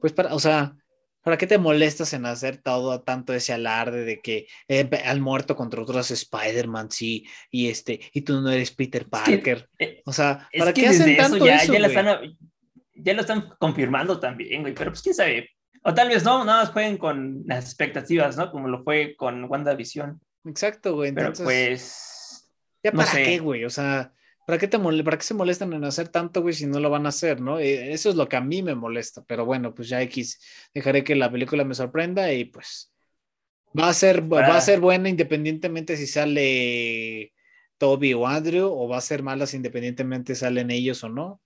[0.01, 0.75] pues para, o sea,
[1.23, 5.55] ¿Para qué te molestas en hacer todo tanto ese alarde de que eh, al muerto
[5.55, 9.69] contra otros Spider-Man, sí, y este, y tú no eres Peter Parker?
[9.77, 12.37] Eh, o sea, ¿para qué hacen tanto ya, eso, ya, están,
[12.95, 15.49] ya, lo están confirmando también, güey, pero pues quién sabe.
[15.83, 18.51] O tal vez no, nada más jueguen con las expectativas, ¿no?
[18.51, 20.19] Como lo fue con WandaVision.
[20.45, 21.09] Exacto, güey.
[21.09, 22.51] Entonces, pero pues.
[22.83, 23.63] ¿Ya para qué, güey?
[23.65, 24.11] O sea,
[24.51, 27.05] ¿para qué, te ¿para qué se molestan en hacer tanto, güey, si no lo van
[27.05, 27.57] a hacer, no?
[27.57, 30.41] Eh, eso es lo que a mí me molesta, pero bueno, pues ya X,
[30.73, 32.91] dejaré que la película me sorprenda y pues
[33.79, 37.31] va a ser, va a ser buena independientemente si sale
[37.77, 41.41] Toby o Andrew, o va a ser malas independientemente salen ellos o no.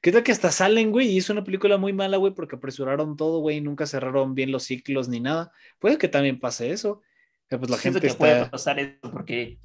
[0.00, 1.10] ¿Qué tal que hasta salen, güey?
[1.10, 4.50] Y es una película muy mala, güey, porque apresuraron todo, güey, y nunca cerraron bien
[4.50, 5.52] los ciclos ni nada.
[5.78, 7.00] Puede que también pase eso.
[7.48, 9.60] Que pues la gente que puede pasar eso porque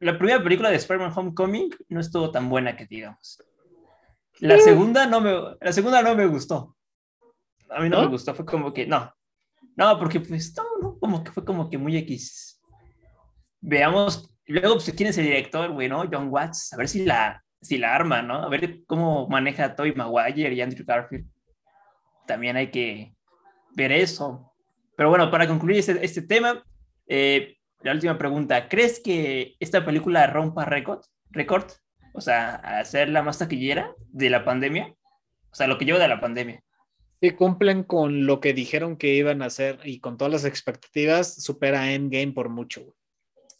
[0.00, 3.42] la primera película de Spider-Man Homecoming no estuvo tan buena que digamos.
[4.38, 6.74] La segunda no me, la segunda no me gustó.
[7.68, 9.14] A mí no, me gustó, fue como que no.
[9.76, 12.60] No, porque pues no, como que fue como que muy X.
[13.60, 16.08] Veamos, luego pues quién es el director, güey, ¿no?
[16.10, 18.36] John Watts, a ver si la, si la arma, ¿no?
[18.42, 21.26] A ver cómo maneja a Tobey Maguire y Andrew Garfield.
[22.26, 23.14] También hay que
[23.76, 24.52] ver eso.
[24.96, 26.64] Pero bueno, para concluir este, este tema,
[27.06, 31.00] eh, la última pregunta, ¿crees que esta película rompa récord?
[31.30, 31.70] ¿Récord?
[32.12, 34.94] O sea, hacer la más taquillera de la pandemia.
[35.50, 36.62] O sea, lo que lleva de la pandemia.
[37.20, 41.42] Si cumplen con lo que dijeron que iban a hacer y con todas las expectativas,
[41.42, 42.94] supera Endgame por mucho.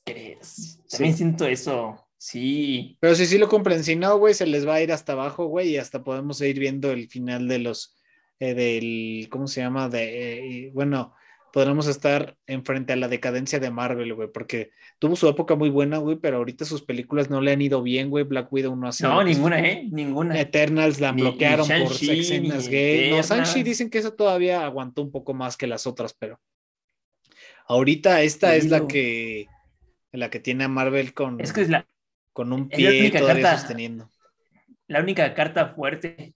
[0.04, 0.82] ¿Crees?
[0.90, 2.06] También siento eso.
[2.16, 2.96] Sí.
[3.00, 5.46] Pero si sí lo cumplen, si no, güey, se les va a ir hasta abajo,
[5.46, 7.96] güey, y hasta podemos ir viendo el final de los,
[8.38, 9.88] eh, del, ¿cómo se llama?
[9.88, 11.14] De, eh, bueno,
[11.52, 15.98] podremos estar enfrente a la decadencia de Marvel, güey, porque tuvo su época muy buena,
[15.98, 18.24] güey, pero ahorita sus películas no le han ido bien, güey.
[18.24, 19.10] Black Widow no ha sido.
[19.10, 19.88] No, ninguna, ¿eh?
[19.90, 20.40] Ninguna.
[20.40, 23.10] Eternals la bloquearon por escenas gay.
[23.10, 26.40] No, Sanchi dicen que esa todavía aguantó un poco más que las otras, pero
[27.66, 29.46] ahorita esta es la que
[30.12, 31.86] la que tiene a Marvel con, es que es la,
[32.32, 34.10] con un pie todavía sosteniendo.
[34.86, 36.34] La única carta fuerte.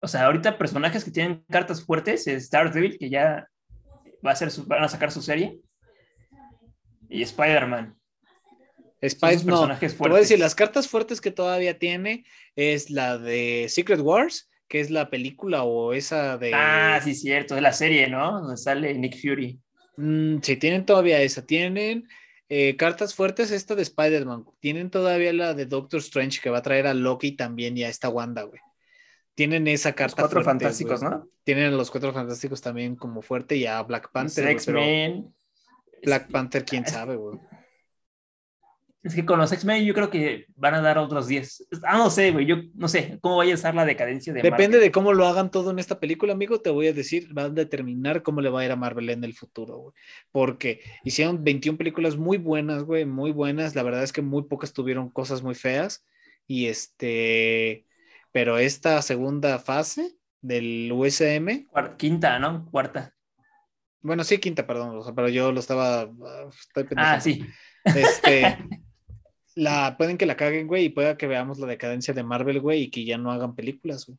[0.00, 3.46] O sea, ahorita personajes que tienen cartas fuertes es Daredevil, que ya
[4.24, 5.60] va a ser van a sacar su serie.
[7.08, 7.96] Y Spider-Man.
[9.00, 13.66] Spider no, te voy a decir, las cartas fuertes que todavía tiene es la de
[13.70, 16.52] Secret Wars, que es la película o esa de...
[16.54, 18.42] Ah, sí, cierto, es la serie, ¿no?
[18.42, 19.58] Donde sale Nick Fury.
[19.96, 21.46] Mm, sí, tienen todavía esa.
[21.46, 22.06] Tienen
[22.50, 24.44] eh, cartas fuertes esta de Spider-Man.
[24.60, 27.88] Tienen todavía la de Doctor Strange que va a traer a Loki también y a
[27.88, 28.60] esta Wanda, güey
[29.40, 30.20] tienen esa carta.
[30.20, 31.26] Los cuatro fantásticos, ¿no?
[31.44, 34.46] Tienen a los cuatro fantásticos también como fuerte y a Black Panther.
[34.48, 35.34] X-Men.
[36.02, 37.38] Black Panther, quién sabe, güey.
[39.02, 41.68] Es que con los X-Men yo creo que van a dar otros 10.
[41.84, 42.44] Ah, no sé, güey.
[42.44, 45.50] Yo no sé cómo vaya a estar la decadencia de Depende de cómo lo hagan
[45.50, 46.60] todo en esta película, amigo.
[46.60, 49.24] Te voy a decir, va a determinar cómo le va a ir a Marvel en
[49.24, 49.94] el futuro, güey.
[50.32, 53.74] Porque hicieron 21 películas muy buenas, güey, muy buenas.
[53.74, 56.04] La verdad es que muy pocas tuvieron cosas muy feas.
[56.46, 57.86] Y este
[58.32, 61.68] pero esta segunda fase del USM.
[61.96, 62.66] Quinta, ¿no?
[62.70, 63.14] Cuarta.
[64.02, 66.10] Bueno, sí, quinta, perdón, pero yo lo estaba.
[66.96, 67.44] ah, sí.
[67.84, 68.58] Este,
[69.54, 72.84] la, pueden que la caguen, güey, y pueda que veamos la decadencia de Marvel, güey,
[72.84, 74.18] y que ya no hagan películas, güey.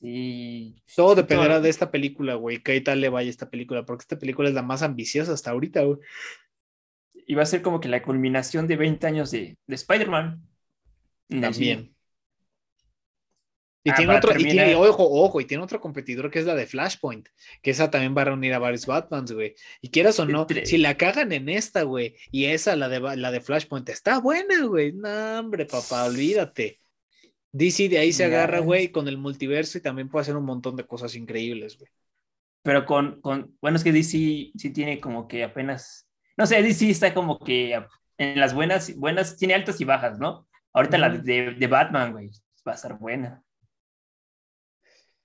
[0.00, 0.82] Sí.
[0.94, 4.48] Todo dependerá de esta película, güey, qué tal le vaya esta película, porque esta película
[4.48, 5.98] es la más ambiciosa hasta ahorita, güey.
[7.26, 10.46] Y va a ser como que la culminación de 20 años de, de Spider-Man.
[11.28, 11.95] También.
[13.86, 16.56] Y ah, tiene otro, y tiene, ojo, ojo, y tiene otro competidor que es la
[16.56, 17.28] de Flashpoint,
[17.62, 19.54] que esa también va a reunir a varios Batmans, güey.
[19.80, 23.30] Y quieras o no, si la cagan en esta, güey, y esa, la de, la
[23.30, 24.92] de Flashpoint, está buena, güey.
[24.92, 26.80] No, hombre, papá, olvídate.
[27.52, 30.74] DC de ahí se agarra, güey, con el multiverso y también puede hacer un montón
[30.74, 31.88] de cosas increíbles, güey.
[32.62, 36.90] Pero con, con, bueno, es que DC sí tiene como que apenas, no sé, DC
[36.90, 37.80] está como que
[38.18, 40.48] en las buenas, buenas, tiene altas y bajas, ¿no?
[40.72, 42.32] Ahorita la de, de Batman, güey,
[42.66, 43.45] va a ser buena.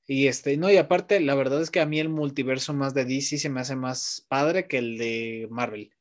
[0.07, 3.05] Y este, no, y aparte, la verdad es que a mí el multiverso más de
[3.05, 5.93] DC se me hace más padre que el de Marvel.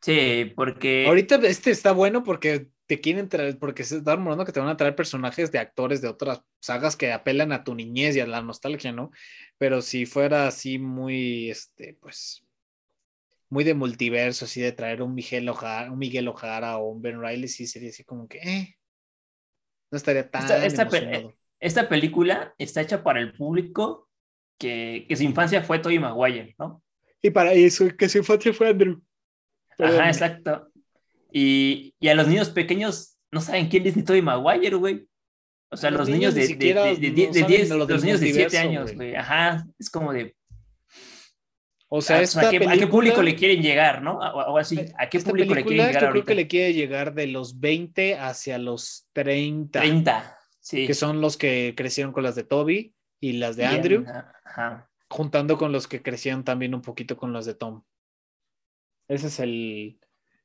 [0.00, 1.06] Sí, porque.
[1.06, 4.68] Ahorita este está bueno porque te quieren traer, porque se está rumorando que te van
[4.68, 8.26] a traer personajes de actores de otras sagas que apelan a tu niñez y a
[8.26, 9.10] la nostalgia, ¿no?
[9.58, 12.44] Pero si fuera así muy, este, pues,
[13.50, 17.20] muy de multiverso, así de traer un Miguel Ojara, un Miguel Ojara o un Ben
[17.20, 18.78] Riley, sí sería así como que, eh,
[19.90, 24.08] no estaría tan emocionado esta película está hecha para el público
[24.58, 26.82] que, que su infancia fue Tobey Maguire, ¿no?
[27.22, 29.00] Y para eso, que su infancia fue Andrew.
[29.78, 30.70] Ajá, exacto.
[31.32, 35.06] Y, y, a los niños pequeños no saben quién es ni Tobey Maguire, güey.
[35.70, 37.10] O sea, los, niños, de, de, de,
[37.42, 39.14] 10, los niños de 7 años, güey.
[39.14, 40.34] Ajá, es como de...
[41.90, 44.18] O sea, ¿a, qué, público le quieren llegar, no?
[44.18, 47.28] O, así, ¿a qué público le quieren llegar Yo creo que le quiere llegar de
[47.28, 49.80] los 20 hacia los 30.
[49.80, 50.37] 30,
[50.68, 50.86] sí.
[50.86, 54.04] Que son los que crecieron con las de Toby y las de Andrew.
[54.44, 54.90] Ajá.
[55.08, 57.82] Juntando con los que crecieron también un poquito con las de Tom.
[59.08, 59.98] Ese es el,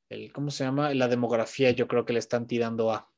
[0.08, 0.94] el ¿cómo se llama?
[0.94, 3.10] La demografía yo creo que le están tirando a.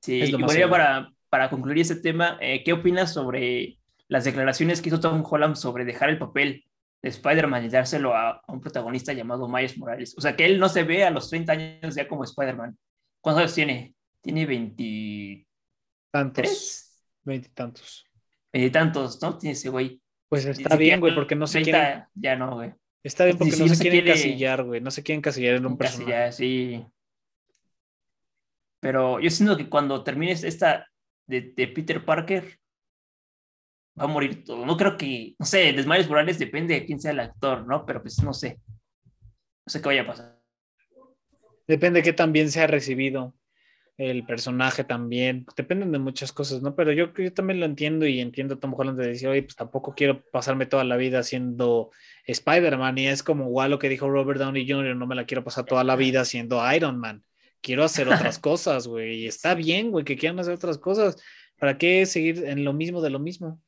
[0.00, 4.88] Sí, y bueno, para, para concluir ese tema, eh, ¿qué opinas sobre las declaraciones que
[4.88, 6.64] hizo Tom Holland sobre dejar el papel
[7.02, 10.14] de Spider-Man y dárselo a, un protagonista llamado Miles Morales.
[10.16, 12.78] O sea, que él no se ve a los 30 años ya como Spider-Man.
[13.20, 13.94] ¿Cuántos años tiene?
[14.20, 15.46] Tiene 20...
[16.12, 17.04] Tantos.
[17.24, 18.04] Veintitantos.
[18.52, 19.38] Veintitantos, ¿no?
[19.38, 20.00] Tiene ese güey.
[20.28, 22.06] Pues está bien, güey, porque no se quiere...
[22.14, 22.72] Ya no, güey.
[23.02, 24.80] Está bien porque no, se, quiere encasillar, güey.
[24.80, 26.32] No se quiere encasillar en un personaje.
[26.32, 26.86] sí.
[28.80, 30.88] Pero yo siento que cuando termines esta
[31.26, 32.58] de, de Peter Parker,
[33.98, 34.66] va a morir todo.
[34.66, 37.86] No creo que, no sé, desmayos Morales depende de quién sea el actor, ¿no?
[37.86, 38.60] Pero pues no sé.
[39.64, 40.42] No sé qué vaya a pasar.
[41.68, 43.34] Depende de qué también se ha recibido
[43.98, 45.46] el personaje también.
[45.56, 46.74] Dependen de muchas cosas, ¿no?
[46.74, 49.56] Pero yo, yo también lo entiendo y entiendo a Tom Holland de decir, oye, pues
[49.56, 51.90] tampoco quiero pasarme toda la vida siendo
[52.26, 52.98] Spider-Man.
[52.98, 55.64] Y es como igual lo que dijo Robert Downey Jr., no me la quiero pasar
[55.64, 57.22] toda la vida siendo Iron Man.
[57.60, 59.20] Quiero hacer otras cosas, güey.
[59.20, 61.16] Y está bien, güey, que quieran hacer otras cosas.
[61.58, 63.60] ¿Para qué seguir en lo mismo de lo mismo?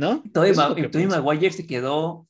[0.00, 0.22] ¿no?
[0.32, 2.26] Tobey, Maguire se quedó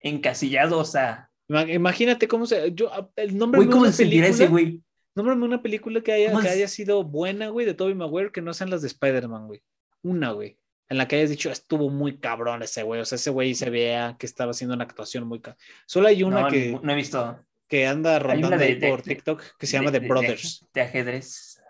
[0.00, 1.30] encasillado, o sea.
[1.48, 2.72] Imagínate cómo se.
[2.74, 4.26] Yo, ah, el nombre de una película.
[4.26, 4.80] Ese, güey?
[5.14, 8.54] Nómbrame una película que haya, que haya sido buena, güey, de Tobey Maguire, que no
[8.54, 9.62] sean las de Spider-Man, güey.
[10.02, 10.58] Una, güey.
[10.88, 13.00] En la que hayas dicho, estuvo muy cabrón ese güey.
[13.00, 15.58] O sea, ese güey se vea que estaba haciendo una actuación muy cabrón.
[15.86, 16.78] Solo hay una que.
[16.82, 17.44] No he visto.
[17.66, 20.66] Que anda rondando por TikTok que se llama The Brothers.
[20.74, 21.62] De, ajedrez.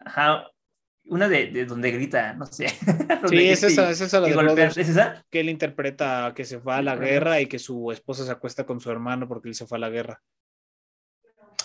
[0.00, 0.48] Ajá.
[1.06, 2.66] Una de, de, donde grita, no sé.
[3.28, 5.24] Sí, es esa, es esa la de ¿Es esa?
[5.30, 8.66] Que él interpreta que se fue a la guerra y que su esposa se acuesta
[8.66, 10.20] con su hermano porque él se fue a la guerra.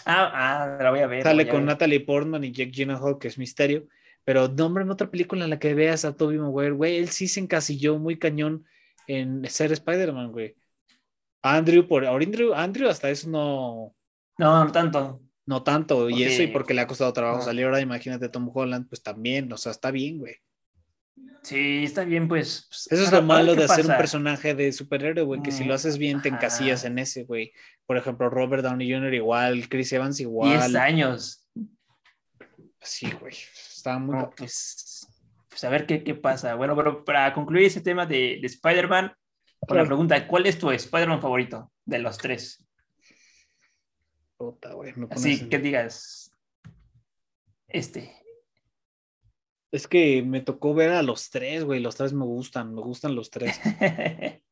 [0.10, 1.24] Ah, ah la voy a ver.
[1.24, 3.88] Sale con Natalie Portman y Jack Gyllenhaal, que es misterio.
[4.24, 6.98] Pero nombren otra película en la que veas a Tobey Maguire, güey.
[6.98, 8.65] Él sí se encasilló muy cañón
[9.08, 10.56] en ser Spider-Man, güey.
[11.41, 13.95] Andrew, por Andrew, Andrew hasta eso no.
[14.38, 15.22] No, no tanto.
[15.45, 18.88] No tanto, y eso y porque le ha costado trabajo salir ahora, imagínate Tom Holland,
[18.88, 20.36] pues también, o sea, está bien, güey.
[21.41, 22.67] Sí, está bien, pues.
[22.69, 25.73] pues eso es lo malo de hacer un personaje de superhéroe, güey, que si lo
[25.73, 27.54] haces bien te encasillas en ese, güey.
[27.86, 29.13] Por ejemplo, Robert Downey Jr.
[29.13, 30.60] igual, Chris Evans igual.
[30.60, 31.47] 10 años.
[32.82, 34.25] Sí, güey, está muy...
[34.38, 35.08] pues,
[35.49, 36.56] pues, a ver qué, qué, pasa.
[36.56, 39.13] Bueno, pero para concluir ese tema de, de Spider-Man,
[39.67, 42.65] con la pregunta, ¿cuál es tu Spider-Man favorito de los tres?
[45.10, 46.32] Así que digas,
[47.67, 48.15] este.
[49.71, 51.79] Es que me tocó ver a los tres, güey.
[51.79, 53.60] Los tres me gustan, me gustan los tres.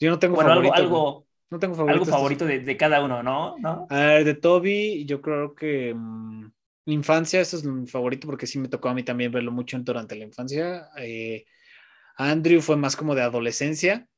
[0.00, 0.74] Yo no tengo favorito.
[0.74, 2.00] Algo, no tengo favorito.
[2.00, 3.56] Algo favorito de, cada uno, ¿no?
[3.58, 3.86] ¿No?
[3.90, 6.50] A ver, de Toby, yo creo que mm,
[6.86, 10.16] infancia, eso es mi favorito porque sí me tocó a mí también verlo mucho durante
[10.16, 10.88] la infancia.
[10.96, 11.44] Eh,
[12.16, 14.08] Andrew fue más como de adolescencia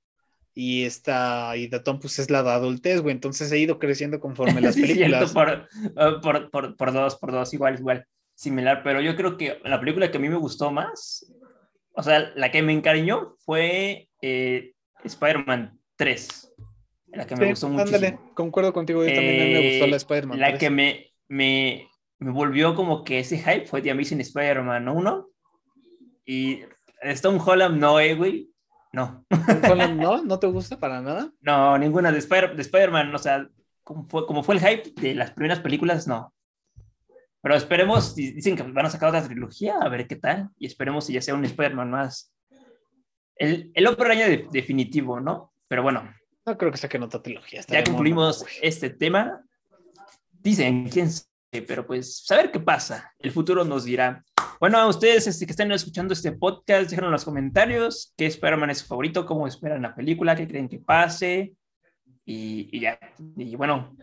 [0.55, 4.61] y esta y Tom pues es la de adultez, güey, entonces he ido creciendo conforme
[4.61, 5.35] las películas.
[5.37, 9.79] Ah, por, por, por, dos, por dos, igual, igual, similar, pero yo creo que la
[9.81, 11.33] película que a mí me gustó más,
[11.93, 14.73] o sea, la que me encariñó fue eh,
[15.05, 16.53] Spider-Man 3,
[17.13, 17.85] la que me gustó mucho.
[17.85, 22.75] Ándale, concuerdo contigo, yo también me gustó la Spider-Man La que me, me, me volvió
[22.75, 25.29] como que ese hype fue The Amazing Spider-Man 1
[26.27, 26.61] y
[27.03, 28.51] Stone Holland no, eh, güey,
[28.93, 29.25] no.
[29.97, 30.23] ¿No?
[30.25, 31.31] ¿No te gusta para nada?
[31.41, 33.47] No, ninguna de, Spider- de Spider-Man, o sea,
[33.83, 36.33] como fue, como fue el hype de las primeras películas, no.
[37.45, 41.05] Pero esperemos, dicen que van a sacar otra trilogía, a ver qué tal, y esperemos
[41.05, 42.35] si ya sea un Spider-Man más.
[43.37, 45.53] El, el hombre araña definitivo, ¿no?
[45.69, 46.11] Pero bueno.
[46.47, 47.61] No creo que saquen otra trilogía.
[47.69, 49.45] Ya concluimos este tema.
[50.33, 53.13] Dicen, quién sabe, pero pues, a ver qué pasa.
[53.19, 54.25] El futuro nos dirá.
[54.59, 58.71] Bueno, a ustedes este, que están escuchando este podcast, déjenlo en los comentarios qué Spider-Man
[58.71, 61.53] es su favorito, cómo esperan la película, qué creen que pase.
[62.25, 62.99] Y, ya.
[63.37, 63.95] Y bueno,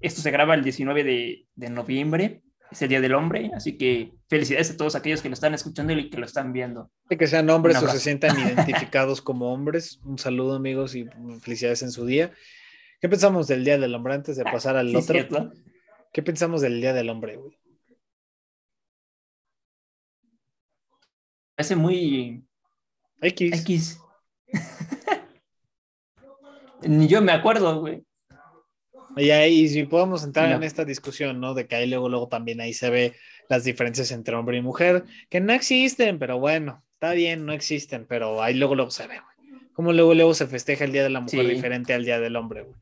[0.00, 4.12] esto se graba el 19 de, de, noviembre, es el Día del Hombre, así que
[4.28, 6.90] felicidades a todos aquellos que lo están escuchando y que lo están viendo.
[7.08, 10.00] De que sean hombres o se sientan identificados como hombres.
[10.04, 11.06] Un saludo, amigos, y
[11.40, 12.32] felicidades en su día.
[13.00, 15.52] ¿Qué pensamos del Día del Hombre antes de pasar al otro?
[16.12, 17.58] ¿Qué pensamos del Día del Hombre, güey?
[21.56, 22.44] hace muy
[23.20, 23.60] X.
[23.60, 24.00] X.
[26.82, 28.05] Ni yo me acuerdo, güey.
[29.16, 31.54] Y ahí, si podemos entrar en esta discusión, ¿no?
[31.54, 33.14] De que ahí luego, luego también ahí se ve
[33.48, 38.06] las diferencias entre hombre y mujer, que no existen, pero bueno, está bien, no existen,
[38.06, 39.36] pero ahí luego, luego se ve, güey.
[39.72, 42.62] Como luego, luego se festeja el Día de la Mujer diferente al Día del Hombre,
[42.62, 42.76] güey.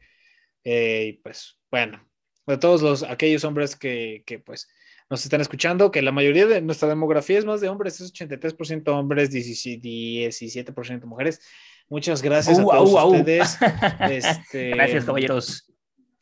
[0.64, 2.05] Eh, y pues, bueno,
[2.47, 4.68] de todos los, aquellos hombres que, que, pues,
[5.11, 8.88] nos están escuchando, que la mayoría de nuestra demografía es más de hombres, es 83%
[8.88, 11.40] hombres, 17% mujeres.
[11.88, 13.59] Muchas gracias a uh, todos ustedes.
[14.11, 15.74] Este, gracias, caballeros.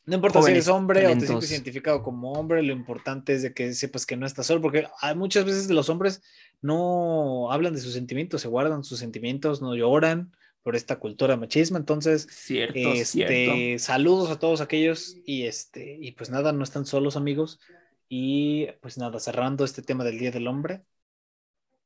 [0.05, 3.55] No importa si eres hombre o te sientes identificado como hombre, lo importante es de
[3.55, 6.23] que sepas que no estás solo, porque hay muchas veces los hombres
[6.61, 11.77] no hablan de sus sentimientos, se guardan sus sentimientos, no lloran por esta cultura machismo.
[11.77, 17.17] Entonces, cierto, este, saludos a todos aquellos y este, y pues nada, no están solos,
[17.17, 17.61] amigos.
[18.09, 20.83] Y pues nada, cerrando este tema del Día del Hombre.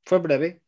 [0.05, 0.62] Fue breve.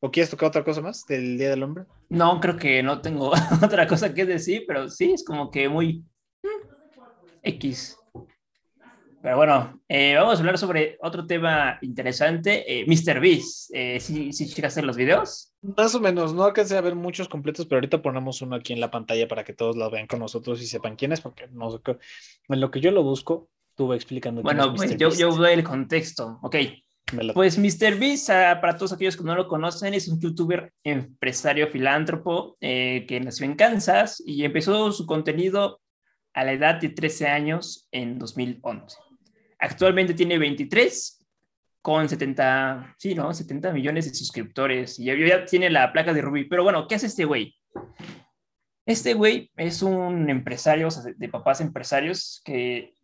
[0.00, 1.84] ¿O quieres tocar otra cosa más del Día del Hombre?
[2.08, 6.04] No, creo que no tengo otra cosa que decir, pero sí, es como que muy
[7.44, 7.96] X.
[9.24, 13.20] Pero bueno, eh, vamos a hablar sobre otro tema interesante, eh, Mr.
[13.20, 13.70] Beast.
[13.72, 15.54] Eh, ¿sí, ¿Sí checaste los videos?
[15.62, 18.80] Más o menos, no alcancé a ver muchos completos, pero ahorita ponemos uno aquí en
[18.80, 21.70] la pantalla para que todos lo vean con nosotros y sepan quién es, porque no
[21.70, 21.96] sé qué.
[22.50, 24.42] En lo que yo lo busco, estuve explicando.
[24.42, 26.38] Bueno, pues yo, yo doy el contexto.
[26.42, 26.56] Ok.
[27.32, 27.98] Pues Mr.
[27.98, 33.20] Beast, ah, para todos aquellos que no lo conocen, es un youtuber empresario filántropo que
[33.24, 35.80] nació en Kansas y empezó su contenido
[36.34, 38.98] a la edad de 13 años en 2011.
[39.58, 41.24] Actualmente tiene 23
[41.80, 43.32] con 70, sí, ¿no?
[43.32, 46.44] 70 millones de suscriptores y ya, tiene la placa de Ruby.
[46.44, 47.54] Pero bueno, ¿qué hace este güey?
[48.84, 52.94] Este güey es un empresario, de, papás empresarios que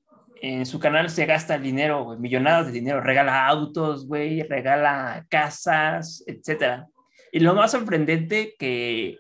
[0.43, 6.89] en su canal se gasta dinero, millonadas de dinero, regala autos, güey, regala casas, etcétera.
[7.33, 9.19] Y lo más sorprendente que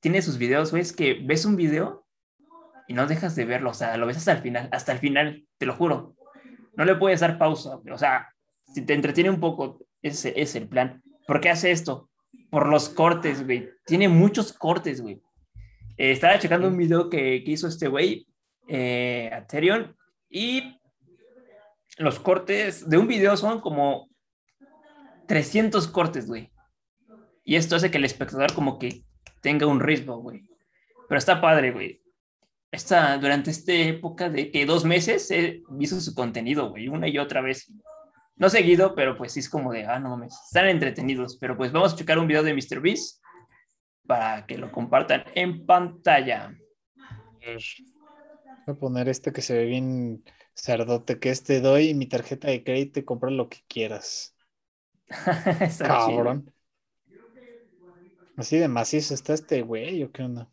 [0.00, 2.07] tiene sus videos, güey, es que ves un video
[2.88, 5.46] y no dejas de verlo, o sea, lo ves hasta el final, hasta el final,
[5.58, 6.16] te lo juro.
[6.74, 8.34] No le puedes dar pausa, o sea,
[8.72, 11.02] si te entretiene un poco, ese es el plan.
[11.26, 12.08] ¿Por qué hace esto?
[12.50, 13.68] Por los cortes, güey.
[13.84, 15.20] Tiene muchos cortes, güey.
[15.98, 18.26] Eh, estaba checando un video que, que hizo este güey,
[18.68, 19.94] eh, Aterion,
[20.30, 20.80] y
[21.98, 24.08] los cortes de un video son como
[25.26, 26.50] 300 cortes, güey.
[27.44, 29.02] Y esto hace que el espectador como que
[29.42, 30.48] tenga un ritmo, güey.
[31.06, 32.00] Pero está padre, güey
[32.70, 37.18] esta, durante esta época de que dos meses he visto su contenido, güey, una y
[37.18, 37.72] otra vez.
[38.36, 41.38] No seguido, pero pues sí es como de, ah, no mames, están entretenidos.
[41.38, 42.80] Pero pues vamos a checar un video de Mr.
[42.80, 43.20] Beast
[44.06, 46.54] para que lo compartan en pantalla.
[47.40, 50.22] Voy a poner este que se ve bien
[50.54, 54.36] cerdote, que este doy mi tarjeta de crédito y compra lo que quieras.
[55.78, 56.52] Cabrón.
[58.36, 60.48] Así de macizo está este güey, ¿o qué onda?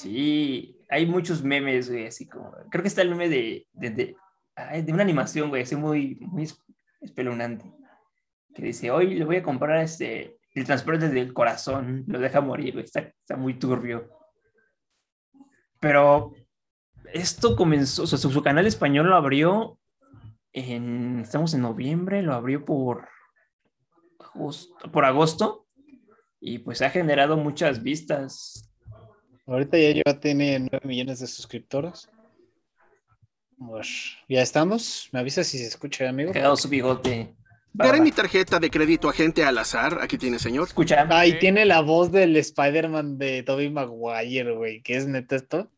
[0.00, 2.52] Sí, hay muchos memes, güey, así como.
[2.70, 6.50] Creo que está el meme de, de, de, una animación, güey, así muy, muy
[7.02, 7.70] espeluznante.
[8.54, 12.72] Que dice: Hoy le voy a comprar este, el transporte del corazón, lo deja morir,
[12.72, 14.08] güey, está, está muy turbio.
[15.80, 16.32] Pero
[17.12, 19.78] esto comenzó, o sea, su, canal español lo abrió
[20.54, 21.20] en.
[21.20, 23.06] Estamos en noviembre, lo abrió por
[25.04, 25.66] agosto.
[26.40, 28.69] Y pues ha generado muchas vistas
[29.50, 32.08] Ahorita ya tiene 9 millones de suscriptores.
[33.58, 35.08] Pues, ya estamos.
[35.10, 36.30] Me avisa si se escucha, amigo.
[36.30, 37.34] Quedado su bigote.
[37.72, 39.98] Daré mi tarjeta de crédito agente al azar.
[40.02, 40.68] Aquí tiene, señor.
[40.68, 41.04] Escucha.
[41.10, 44.82] Ah, y tiene la voz del Spider-Man de Tobey Maguire, güey.
[44.82, 45.68] ¿Qué es neta esto?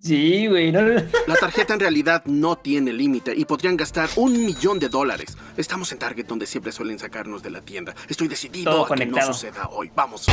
[0.00, 0.70] Sí, güey.
[0.70, 5.36] La tarjeta en realidad no tiene límite y podrían gastar un millón de dólares.
[5.56, 7.94] Estamos en Target donde siempre suelen sacarnos de la tienda.
[8.08, 9.90] Estoy decidido a que no suceda hoy.
[9.94, 10.26] Vamos.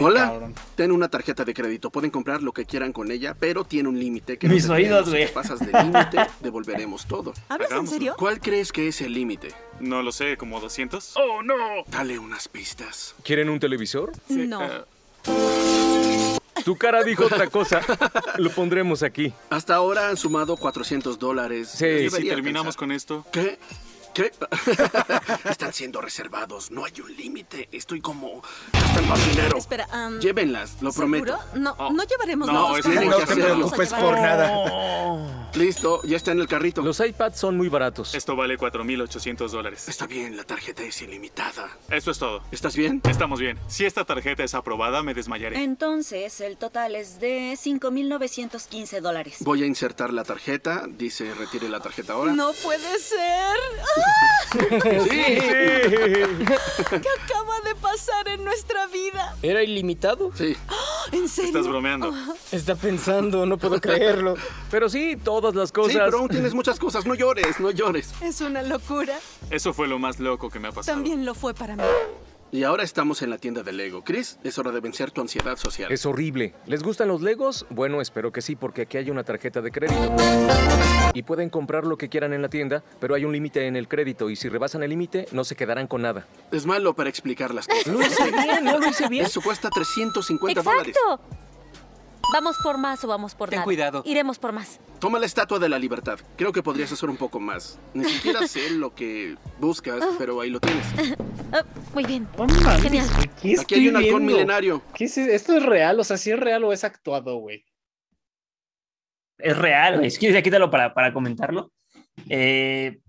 [0.00, 0.50] Hola.
[0.76, 1.90] Ten una tarjeta de crédito.
[1.90, 4.38] Pueden comprar lo que quieran con ella, pero tiene un límite.
[4.38, 5.26] que Mis oídos, güey.
[5.26, 7.32] Si pasas de límite, devolveremos todo.
[7.48, 8.14] ¿Hablas en serio?
[8.16, 9.48] ¿Cuál crees que es el límite?
[9.80, 11.16] No lo sé, como 200.
[11.16, 11.54] ¡Oh, no!
[11.88, 13.14] Dale unas pistas.
[13.24, 14.12] ¿Quieren un televisor?
[14.28, 14.62] No.
[14.64, 14.84] Eh,
[16.64, 17.80] tu cara dijo otra cosa.
[18.38, 19.32] Lo pondremos aquí.
[19.50, 21.68] Hasta ahora han sumado 400 dólares.
[21.68, 23.26] Sí, si terminamos con esto.
[23.32, 23.58] ¿Qué?
[24.14, 24.30] ¿Qué?
[25.50, 26.70] Están siendo reservados.
[26.70, 27.68] No hay un límite.
[27.72, 29.56] Estoy como gastando dinero.
[29.56, 29.88] Espera,
[30.20, 31.38] Llévenlas, lo prometo.
[31.54, 31.92] No, oh.
[31.92, 35.50] no llevaremos no, es que no te preocupes por nada.
[35.54, 36.82] Listo, ya está en el carrito.
[36.82, 38.14] Los iPads son muy baratos.
[38.14, 39.88] Esto vale 4.800 dólares.
[39.88, 41.70] Está bien, la tarjeta es ilimitada.
[41.90, 42.42] Eso es todo.
[42.50, 43.00] ¿Estás bien?
[43.04, 43.58] Estamos bien.
[43.68, 45.62] Si esta tarjeta es aprobada, me desmayaré.
[45.62, 49.36] Entonces, el total es de 5.915 dólares.
[49.40, 50.86] Voy a insertar la tarjeta.
[50.88, 52.32] Dice, retire la tarjeta ahora.
[52.32, 53.56] No puede ser.
[54.52, 55.38] sí.
[56.90, 59.34] ¿Qué acaba de pasar en nuestra vida?
[59.42, 60.30] ¿Era ilimitado?
[60.34, 60.56] Sí.
[61.12, 61.50] ¿En serio?
[61.50, 62.12] Estás bromeando.
[62.52, 64.34] Está pensando, no puedo creerlo.
[64.70, 65.92] Pero sí, todas las cosas.
[65.92, 67.06] Sí, pero aún tienes muchas cosas.
[67.06, 68.12] No llores, no llores.
[68.20, 69.18] Es una locura.
[69.50, 70.96] Eso fue lo más loco que me ha pasado.
[70.96, 71.82] También lo fue para mí.
[72.54, 74.04] Y ahora estamos en la tienda de Lego.
[74.04, 75.90] Chris, es hora de vencer tu ansiedad social.
[75.90, 76.52] Es horrible.
[76.66, 77.64] ¿Les gustan los Legos?
[77.70, 80.14] Bueno, espero que sí, porque aquí hay una tarjeta de crédito.
[81.14, 83.88] Y pueden comprar lo que quieran en la tienda, pero hay un límite en el
[83.88, 86.26] crédito y si rebasan el límite, no se quedarán con nada.
[86.50, 87.86] Es malo para explicar las cosas.
[87.86, 89.24] Lo hice bien, no lo hice bien.
[89.24, 90.94] Eso cuesta 350 dólares.
[92.32, 93.64] ¿Vamos por más o vamos por Ten nada?
[93.64, 94.02] cuidado.
[94.06, 94.80] Iremos por más.
[94.98, 96.18] Toma la estatua de la libertad.
[96.36, 97.78] Creo que podrías hacer un poco más.
[97.94, 100.86] Ni siquiera sé lo que buscas, pero ahí lo tienes.
[101.52, 101.64] Ah,
[101.94, 102.26] muy bien.
[102.38, 103.06] Mames, Genial.
[103.40, 104.32] ¿Qué Aquí hay un halcón viendo?
[104.34, 104.82] milenario.
[104.94, 106.00] ¿Qué es- ¿Esto es real?
[106.00, 107.64] O sea, si es real o es actuado, güey.
[109.38, 110.10] Es real, güey.
[110.12, 111.72] Quieres, quítalo para, para comentarlo.
[112.28, 113.00] Eh,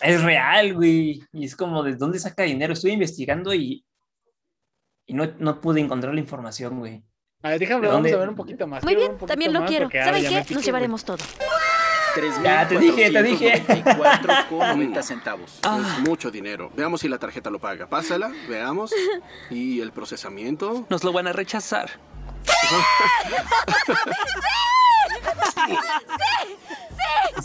[0.00, 1.22] es real, güey.
[1.32, 2.72] Y es como, ¿de dónde saca dinero?
[2.72, 3.84] Estuve investigando y,
[5.06, 7.04] y no, no pude encontrar la información, güey.
[7.42, 8.14] A ver, déjame, ¿De vamos dónde?
[8.14, 8.84] a ver un poquito más.
[8.84, 9.86] Muy bien, también lo quiero.
[9.86, 10.40] porque, ¿Saben qué?
[10.42, 11.18] piqué, Nos llevaremos todo.
[12.44, 13.64] Ya, te dije, te dije.
[13.66, 15.58] 3.494,90 centavos.
[15.62, 15.80] Ah.
[15.80, 16.70] Es mucho dinero.
[16.76, 17.88] Veamos si la tarjeta lo paga.
[17.88, 18.92] Pásala, veamos.
[19.50, 20.86] Y el procesamiento.
[20.90, 21.90] Nos lo van a rechazar.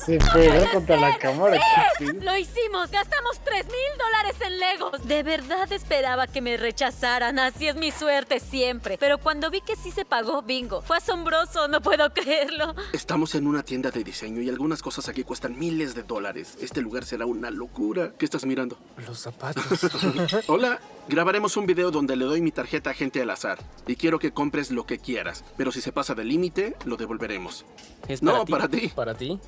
[0.05, 1.59] Se pegó contra la cámara.
[1.97, 2.13] pedo.
[2.21, 2.91] ¡Lo hicimos!
[2.91, 5.07] ¡Gastamos 3 mil dólares en Legos!
[5.07, 7.39] De verdad esperaba que me rechazaran.
[7.39, 8.97] Así es mi suerte siempre.
[8.99, 10.81] Pero cuando vi que sí se pagó, bingo.
[10.81, 12.75] Fue asombroso, no puedo creerlo.
[12.93, 16.57] Estamos en una tienda de diseño y algunas cosas aquí cuestan miles de dólares.
[16.61, 18.11] Este lugar será una locura.
[18.17, 18.77] ¿Qué estás mirando?
[19.05, 19.63] Los zapatos.
[20.47, 23.59] Hola, grabaremos un video donde le doy mi tarjeta a gente al azar.
[23.87, 25.43] Y quiero que compres lo que quieras.
[25.57, 27.65] Pero si se pasa del límite, lo devolveremos.
[28.07, 28.51] ¿Es No, ti?
[28.51, 28.91] para ti.
[28.95, 29.39] ¿Para ti?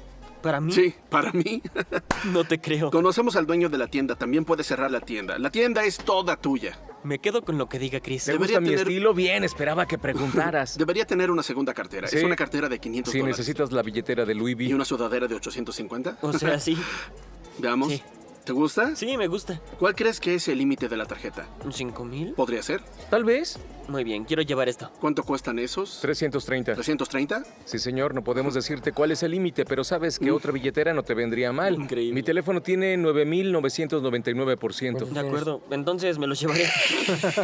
[0.41, 0.71] ¿Para mí?
[0.71, 1.61] Sí, para mí.
[2.25, 2.91] No te creo.
[2.91, 4.15] Conocemos al dueño de la tienda.
[4.15, 5.37] También puede cerrar la tienda.
[5.39, 6.77] La tienda es toda tuya.
[7.03, 8.25] Me quedo con lo que diga Chris.
[8.25, 9.13] ¿Te Debería gusta mi tener- estilo?
[9.13, 10.77] Bien, esperaba que preguntaras.
[10.77, 12.07] Debería tener una segunda cartera.
[12.09, 12.17] Sí.
[12.17, 13.37] Es una cartera de 500 si dólares.
[13.37, 14.75] necesitas la billetera de Louis ¿Y V.
[14.75, 16.17] una sudadera de 850?
[16.21, 16.77] O sea, sí.
[17.59, 17.89] Veamos.
[17.89, 18.01] Sí.
[18.43, 18.95] ¿Te gusta?
[18.95, 19.61] Sí, me gusta.
[19.77, 21.47] ¿Cuál crees que es el límite de la tarjeta?
[21.71, 22.33] ¿Cinco mil?
[22.33, 22.81] ¿Podría ser?
[23.09, 23.59] Tal vez.
[23.89, 24.91] Muy bien, quiero llevar esto.
[25.01, 25.99] ¿Cuánto cuestan esos?
[26.01, 26.75] 330.
[26.75, 27.43] ¿330?
[27.65, 31.01] Sí, señor, no podemos decirte cuál es el límite, pero sabes que otra billetera no
[31.01, 31.73] te vendría mal.
[31.73, 32.13] Increíble.
[32.13, 35.07] Mi teléfono tiene 9,999%.
[35.07, 36.69] De acuerdo, entonces me los llevaré.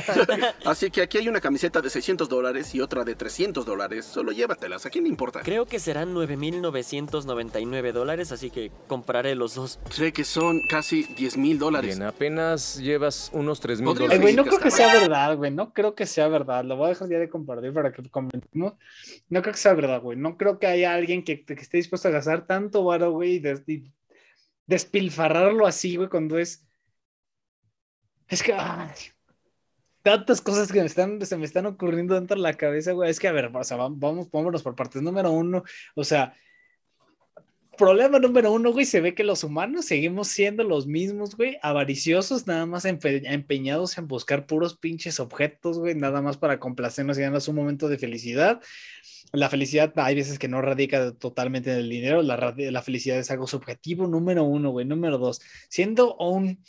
[0.66, 4.06] Así que aquí hay una camiseta de 600 dólares y otra de 300 dólares.
[4.06, 4.86] Solo llévatelas.
[4.86, 5.42] ¿A quién le importa?
[5.42, 9.80] Creo que serán 9.999 dólares, así que compraré los dos.
[9.96, 11.98] Cree que son casi 10 mil dólares.
[11.98, 14.36] Bien, apenas llevas unos 3 mil Ay, güey, dólares.
[14.36, 15.52] no creo que sea verdad, güey.
[15.52, 16.64] No creo que sea verdad.
[16.64, 18.74] Lo voy a dejar ya de compartir para que comentemos.
[19.30, 20.18] No creo que sea verdad, güey.
[20.18, 23.40] No creo que haya alguien que, que esté dispuesto a gastar tanto varo, güey, y,
[23.40, 23.92] des- y
[24.66, 26.66] despilfarrarlo así, güey, cuando es.
[28.28, 28.54] Es que.
[28.54, 28.90] ay,
[30.02, 33.10] tantas cosas que me están, se me están ocurriendo dentro de la cabeza, güey.
[33.10, 35.02] Es que, a ver, o sea, vam- vamos, vámonos por partes.
[35.02, 35.64] Número uno,
[35.96, 36.36] o sea.
[37.78, 42.48] Problema número uno, güey, se ve que los humanos seguimos siendo los mismos, güey, avariciosos,
[42.48, 47.22] nada más empe- empeñados en buscar puros pinches objetos, güey, nada más para complacernos y
[47.22, 48.62] darnos un momento de felicidad.
[49.34, 53.48] La felicidad hay veces que no radica totalmente en el dinero, la, felicidad es algo
[53.48, 56.60] subjetivo, número uno, güey, número dos, siendo un,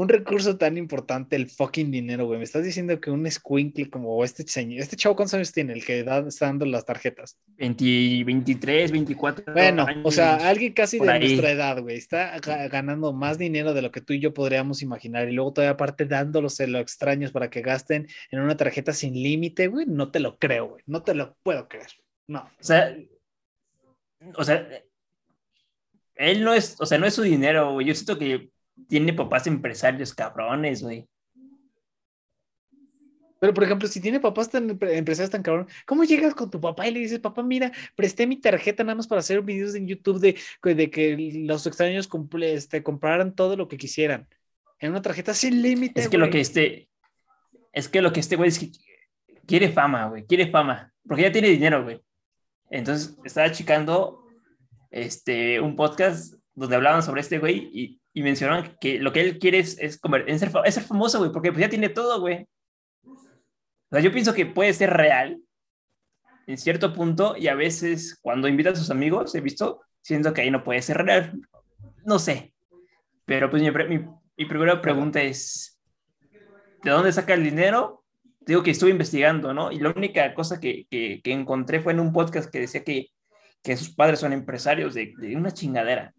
[0.00, 4.22] un recurso tan importante el fucking dinero, güey, me estás diciendo que un squinkle como
[4.24, 5.72] este señor, este chavo, ¿cuántos años tiene?
[5.72, 7.38] El que da, está dando las tarjetas.
[7.58, 9.52] 20, 23, 24.
[9.52, 10.02] Bueno, años.
[10.04, 11.20] o sea, alguien casi de ahí.
[11.20, 14.82] nuestra edad, güey, está ga- ganando más dinero de lo que tú y yo podríamos
[14.82, 18.92] imaginar y luego todavía aparte dándolos a los extraños para que gasten en una tarjeta
[18.92, 21.88] sin límite, güey, no te lo creo, güey, no te lo puedo creer.
[22.26, 22.40] No.
[22.60, 22.96] O sea,
[24.36, 24.66] o sea,
[26.14, 27.86] él no es, o sea, no es su dinero, güey.
[27.86, 28.50] Yo siento que
[28.88, 31.08] tiene papás empresarios cabrones, güey.
[33.40, 36.60] Pero, por ejemplo, si tiene papás tan empre- empresarios tan cabrón, ¿cómo llegas con tu
[36.60, 39.86] papá y le dices, papá, mira, presté mi tarjeta nada más para hacer videos en
[39.86, 40.36] YouTube de,
[40.74, 41.16] de que
[41.46, 42.08] los extraños
[42.42, 44.28] este, compraran todo lo que quisieran?
[44.78, 46.00] En una tarjeta sin límite.
[46.02, 46.90] Es que lo que este,
[47.72, 48.70] es que lo que este güey es que
[49.46, 52.00] quiere fama, güey, quiere fama, porque ya tiene dinero, güey.
[52.70, 54.26] Entonces estaba checando
[54.90, 59.38] este, un podcast donde hablaban sobre este güey y, y mencionaron que lo que él
[59.38, 60.50] quiere es, es, comer- ser,
[60.82, 62.46] famoso, güey, porque pues ya tiene todo, güey.
[63.04, 63.16] O
[63.92, 65.40] sea, yo pienso que puede ser real
[66.46, 70.42] en cierto punto y a veces cuando invita a sus amigos, he visto, siento que
[70.42, 71.40] ahí no puede ser real.
[72.04, 72.54] No sé.
[73.24, 74.04] Pero pues mi, mi,
[74.36, 75.80] mi primera pregunta es,
[76.82, 78.04] ¿de dónde saca el dinero?
[78.40, 79.70] Digo que estuve investigando, ¿no?
[79.70, 83.08] Y la única cosa que, que, que encontré fue en un podcast que decía que,
[83.62, 86.12] que sus padres son empresarios de, de una chingadera.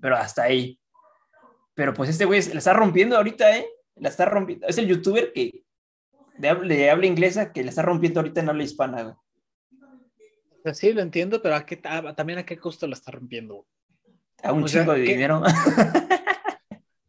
[0.00, 0.78] Pero hasta ahí.
[1.74, 3.66] Pero pues este güey la está rompiendo ahorita, ¿eh?
[3.96, 4.66] La está rompiendo.
[4.66, 5.64] Es el youtuber que
[6.38, 9.14] de habla, inglesa que la está rompiendo ahorita en habla hispana, güey.
[10.74, 13.66] Sí, lo entiendo, pero ¿a qué, también a qué costo la está rompiendo.
[14.42, 15.42] A un chingo de dinero.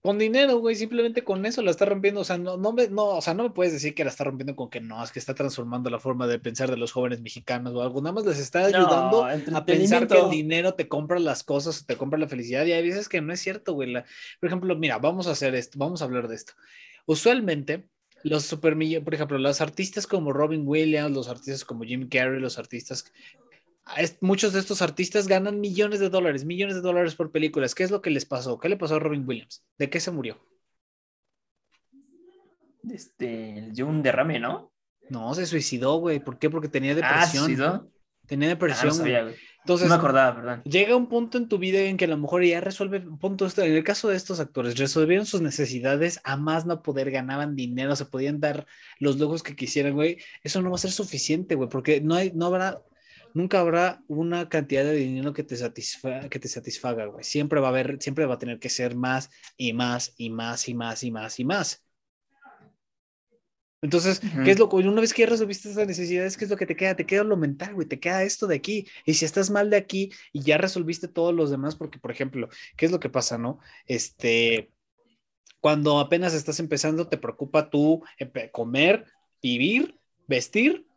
[0.06, 2.22] con dinero, güey, simplemente con eso la está rompiendo.
[2.22, 4.24] O sea, no, no, me, no, o sea, no me puedes decir que la está
[4.24, 7.22] rompiendo con que no, es que está transformando la forma de pensar de los jóvenes
[7.22, 8.04] mexicanos o algo.
[8.04, 11.98] Nada más les está ayudando a pensar que el dinero te compra las cosas, te
[11.98, 12.68] compra la felicidad.
[12.68, 13.94] Y hay veces que no es cierto, güey.
[13.94, 16.54] por ejemplo, mira, vamos a hacer esto, vamos a hablar de esto.
[17.08, 17.88] Usualmente,
[18.22, 22.60] los super por ejemplo, los artistas como Robin Williams, los artistas como Jim Carrey, los
[22.60, 23.12] artistas
[24.22, 27.76] muchos de estos artistas ganan millones de dólares, millones de dólares por películas.
[27.76, 28.60] ¿Qué es lo que les pasó?
[28.60, 29.64] ¿Qué le pasó a Robin Williams?
[29.78, 30.40] ¿De qué se murió?
[32.92, 34.72] Este, dio un derrame, ¿no?
[35.10, 36.20] No, se suicidó, güey.
[36.20, 36.50] ¿Por qué?
[36.50, 37.92] Porque tenía ah, depresión.
[38.26, 38.92] Tenía depresión.
[39.06, 40.64] Ah, Entonces, no me acordaba, perdón.
[40.64, 43.72] Llega un punto en tu vida en que a lo mejor ya resuelve, punto en
[43.72, 48.06] el caso de estos actores, resolvieron sus necesidades a más no poder, ganaban dinero, se
[48.06, 48.66] podían dar
[49.00, 50.18] los lujos que quisieran, güey.
[50.44, 52.82] Eso no va a ser suficiente, güey, porque no hay, no habrá
[53.36, 57.24] nunca habrá una cantidad de dinero que te, satisfaga, que te satisfaga, güey.
[57.24, 60.68] Siempre va a haber, siempre va a tener que ser más y más y más
[60.70, 61.84] y más y más y más.
[63.82, 66.56] Entonces, ¿qué es lo que una vez que ya resolviste esas necesidades, qué es lo
[66.56, 66.96] que te queda?
[66.96, 68.88] Te queda lo mental, güey, te queda esto de aquí.
[69.06, 72.48] Y si estás mal de aquí y ya resolviste todos los demás, porque, por ejemplo,
[72.78, 73.60] ¿qué es lo que pasa, no?
[73.86, 74.72] Este,
[75.60, 78.02] cuando apenas estás empezando, te preocupa tú
[78.54, 79.06] comer,
[79.42, 80.88] vivir, vestir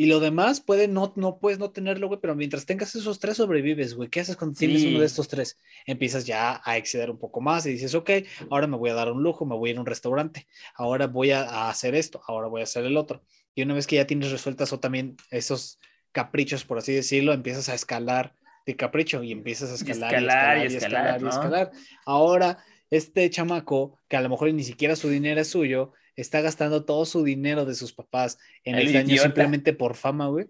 [0.00, 3.36] y lo demás puede no, no puedes no tenerlo, güey, pero mientras tengas esos tres
[3.36, 4.08] sobrevives, güey.
[4.08, 5.58] ¿Qué haces cuando tienes uno de estos tres?
[5.84, 8.08] Empiezas ya a exceder un poco más y dices, ok,
[8.48, 11.06] ahora me voy a dar un lujo, me voy a ir a un restaurante, ahora
[11.06, 13.22] voy a, hacer esto, ahora voy a hacer el otro.
[13.54, 15.78] Y una vez que ya tienes resueltas o también esos
[16.12, 18.34] caprichos, por así decirlo, empiezas a escalar
[18.64, 21.70] de capricho y empiezas a escalar y escalar y escalar, y escalar.
[22.06, 26.84] Ahora, este chamaco, que a lo mejor ni siquiera su dinero es suyo, está gastando
[26.84, 30.46] todo su dinero de sus papás en el, año simplemente por fama, güey.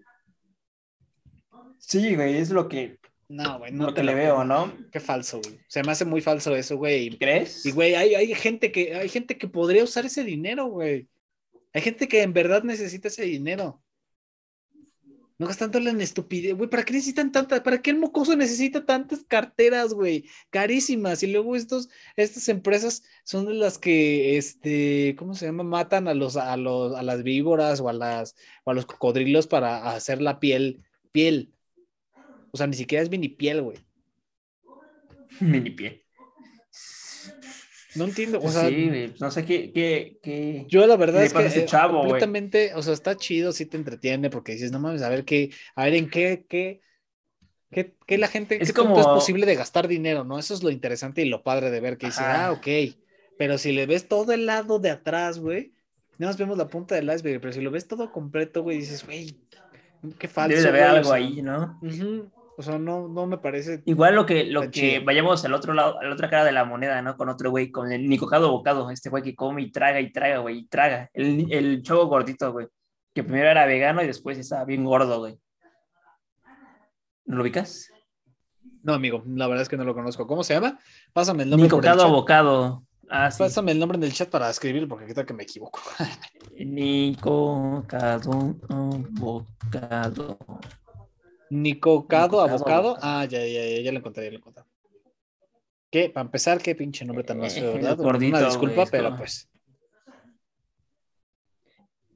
[1.77, 2.99] Sí, güey, es lo que.
[3.27, 4.73] No, güey, no te le veo, ¿no?
[4.91, 5.59] Qué falso, güey.
[5.67, 7.17] Se me hace muy falso eso, güey.
[7.17, 7.65] ¿Crees?
[7.65, 11.07] Y, güey, hay, hay, gente que, hay gente que podría usar ese dinero, güey.
[11.73, 13.81] Hay gente que en verdad necesita ese dinero.
[15.41, 16.69] No gastándole en estupidez, güey.
[16.69, 17.61] ¿Para qué necesitan tantas?
[17.61, 20.25] ¿Para qué el mocoso necesita tantas carteras, güey?
[20.51, 21.23] Carísimas.
[21.23, 25.63] Y luego estos, estas empresas son de las que, este, ¿cómo se llama?
[25.63, 28.35] Matan a los, a los, a las víboras o a las,
[28.65, 31.51] o a los cocodrilos para hacer la piel, piel.
[32.51, 33.79] O sea, ni siquiera es mini piel, güey.
[35.39, 36.00] Mini piel.
[37.95, 41.65] No entiendo, o sea, sí, no sé qué, qué, Yo la verdad es que eh,
[41.69, 45.51] completamente, o sea, está chido, sí te entretiene, porque dices, no mames, a ver qué,
[45.75, 46.81] a ver en qué, qué,
[47.69, 50.39] qué, la gente, es como es posible de gastar dinero, ¿no?
[50.39, 52.95] Eso es lo interesante y lo padre de ver que dices, ah, ok,
[53.37, 55.73] pero si le ves todo el lado de atrás, güey,
[56.17, 59.05] no nos vemos la punta del iceberg, pero si lo ves todo completo, güey, dices,
[59.05, 59.35] güey,
[60.17, 60.55] qué falso.
[60.55, 61.79] Debe de haber algo ahí, ¿no?
[62.57, 63.81] O sea, no, no me parece.
[63.85, 66.65] Igual lo que, lo que vayamos al otro lado, a la otra cara de la
[66.65, 67.15] moneda, ¿no?
[67.17, 70.39] Con otro güey, con el Nicocado Bocado, este güey que come y traga y traga,
[70.39, 71.09] güey, y traga.
[71.13, 72.67] El, el chavo gordito, güey,
[73.13, 75.39] que primero era vegano y después estaba bien gordo, güey.
[77.25, 77.89] ¿No lo ubicas?
[78.83, 80.27] No, amigo, la verdad es que no lo conozco.
[80.27, 80.79] ¿Cómo se llama?
[81.13, 81.65] Pásame el nombre.
[81.65, 82.83] Nicocado Bocado.
[83.09, 85.81] Ah, Pásame el nombre en el chat para escribirlo porque quita que me equivoco.
[86.57, 88.55] Nicocado
[89.09, 90.37] Bocado.
[91.51, 92.97] Nicocado, abocado.
[93.01, 94.63] Ah, ya, ya, ya, ya lo encontré, ya lo encontré.
[95.91, 96.09] ¿Qué?
[96.09, 97.99] Para empezar, qué pinche nombre tan más feo, ¿verdad?
[97.99, 99.49] Una disculpa, pero pues.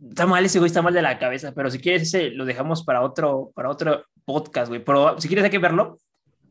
[0.08, 2.86] Está mal ese güey, está mal de la cabeza, pero si quieres ese lo dejamos
[2.86, 4.82] para otro, para otro podcast, güey.
[4.82, 5.98] Pero si quieres hay que verlo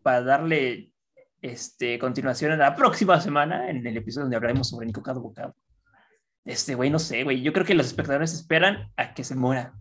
[0.02, 0.90] para darle
[1.40, 5.56] este, continuación en la próxima semana, en el episodio donde hablaremos sobre Nicocado Bocado.
[6.44, 7.40] Este güey, no sé, güey.
[7.40, 9.72] Yo creo que los espectadores esperan a que se muera.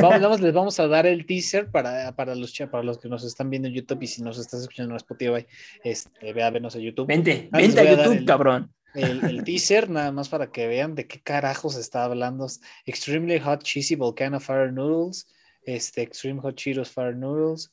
[0.00, 3.50] Vamos, les vamos a dar el teaser para, para, los, para los que nos están
[3.50, 5.46] viendo en YouTube y si nos estás escuchando en Spotify,
[5.84, 7.06] este, ve a vernos a YouTube.
[7.06, 8.72] Vente, ah, vente a YouTube, cabrón.
[8.94, 12.46] El, teaser, nada más para que vean de qué carajos está hablando.
[12.86, 15.28] Extremely Hot Cheesy Volcano Fire Noodles,
[15.64, 17.72] este, Extreme Hot Cheetos Fire Noodles.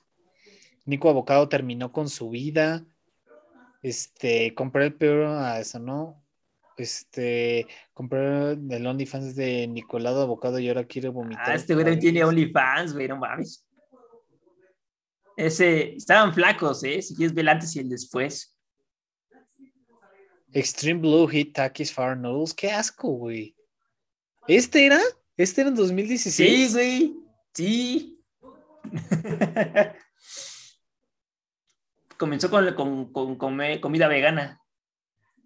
[0.85, 2.85] Nico Abocado terminó con su vida.
[3.81, 6.21] Este, compré el peor, a ah, eso no.
[6.79, 11.51] Este, compré el OnlyFans de Nicolado Abocado y ahora quiero vomitar.
[11.51, 13.65] Ah, este güey también tiene OnlyFans, güey, no mames.
[15.35, 17.01] Ese, estaban flacos, ¿eh?
[17.01, 18.57] Si quieres ver el antes y el después.
[20.53, 23.55] Extreme Blue Hit Takis Far Noodles, qué asco, güey.
[24.47, 24.99] ¿Este era?
[25.37, 26.33] ¿Este era en 2016?
[26.49, 27.15] Sí, güey.
[27.53, 28.23] Sí.
[32.19, 34.61] comenzó con, con, con, comida vegana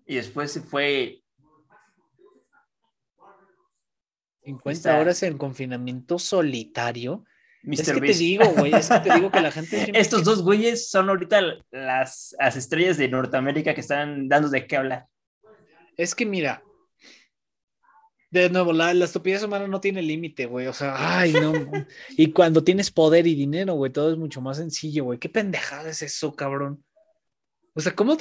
[0.05, 1.22] y después se fue
[4.45, 7.25] 50 horas en confinamiento solitario.
[7.63, 9.91] es que te digo, güey, es que te digo que la gente...
[9.97, 11.41] Estos dos güeyes son ahorita
[11.71, 15.07] las, las estrellas de Norteamérica que están dando de qué hablar.
[15.95, 16.63] Es que mira,
[18.33, 20.65] de nuevo, la, la estupidez humana no tiene límite, güey.
[20.65, 21.53] O sea, ay, no.
[22.17, 25.19] y cuando tienes poder y dinero, güey, todo es mucho más sencillo, güey.
[25.19, 26.83] ¿Qué pendejada es eso, cabrón?
[27.75, 28.17] O sea, ¿cómo?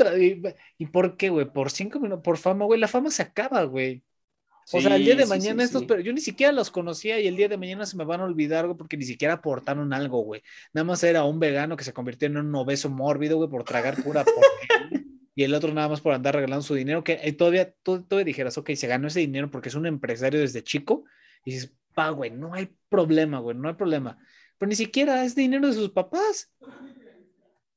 [0.76, 1.50] ¿Y por qué, güey?
[1.50, 2.78] Por cinco minutos, por fama, güey.
[2.78, 4.04] La fama se acaba, güey.
[4.70, 7.36] O sea, el día de mañana estos, pero yo ni siquiera los conocía y el
[7.36, 10.42] día de mañana se me van a olvidar, güey, porque ni siquiera aportaron algo, güey.
[10.72, 14.02] Nada más era un vegano que se convirtió en un obeso mórbido, güey, por tragar
[14.02, 15.04] pura porquería.
[15.34, 18.26] y el otro nada más por andar regalando su dinero, que eh, todavía, tú, todavía
[18.26, 21.04] dijeras, ok, se ganó ese dinero porque es un empresario desde chico,
[21.44, 24.18] y dices, pa, güey, no hay problema, güey, no hay problema.
[24.58, 26.52] Pero ni siquiera es dinero de sus papás.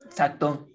[0.05, 0.69] Exacto.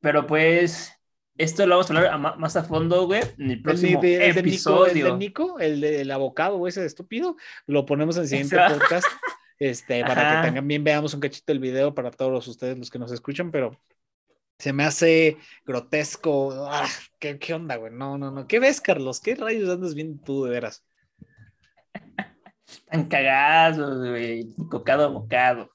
[0.00, 0.92] Pero pues,
[1.38, 5.06] esto lo vamos a hablar más a fondo, güey, en el próximo episodio.
[5.06, 7.36] el de Nico, el del abocado, ese estúpido,
[7.66, 9.06] lo ponemos en el siguiente podcast,
[9.58, 13.12] este, para que también veamos un cachito del video para todos ustedes los que nos
[13.12, 13.80] escuchan, pero
[14.58, 16.66] se me hace grotesco.
[16.68, 16.88] Ah,
[17.20, 17.92] ¿qué, ¿qué, onda, güey?
[17.92, 18.48] No, no, no.
[18.48, 19.20] ¿Qué ves, Carlos?
[19.20, 20.84] ¿Qué rayos andas viendo tú de veras?
[22.90, 24.48] Tan cagados, güey.
[24.68, 25.70] Cocado bocado.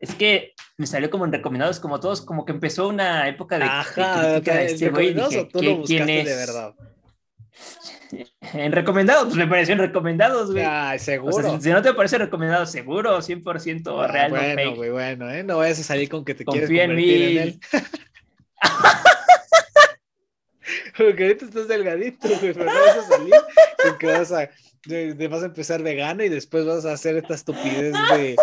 [0.00, 3.64] Es que me salió como en recomendados, como todos, como que empezó una época de,
[3.64, 5.12] Ajá, de este güey.
[5.12, 6.74] tú lo buscaste de verdad?
[8.54, 10.64] En recomendados, pues me pareció en recomendados, güey.
[10.66, 11.60] Ah, seguro.
[11.60, 14.30] si, no te parece recomendado, seguro, 100% ah, real.
[14.30, 15.42] Bueno, güey, bueno, ¿eh?
[15.42, 17.60] No vayas a salir con que te quieres convertir en, él.
[20.96, 23.34] Porque ahorita estás delgadito, güey, pero no vas a salir
[23.84, 24.48] porque vas a,
[25.28, 28.36] vas a empezar vegana y después vas a hacer esta estupidez de,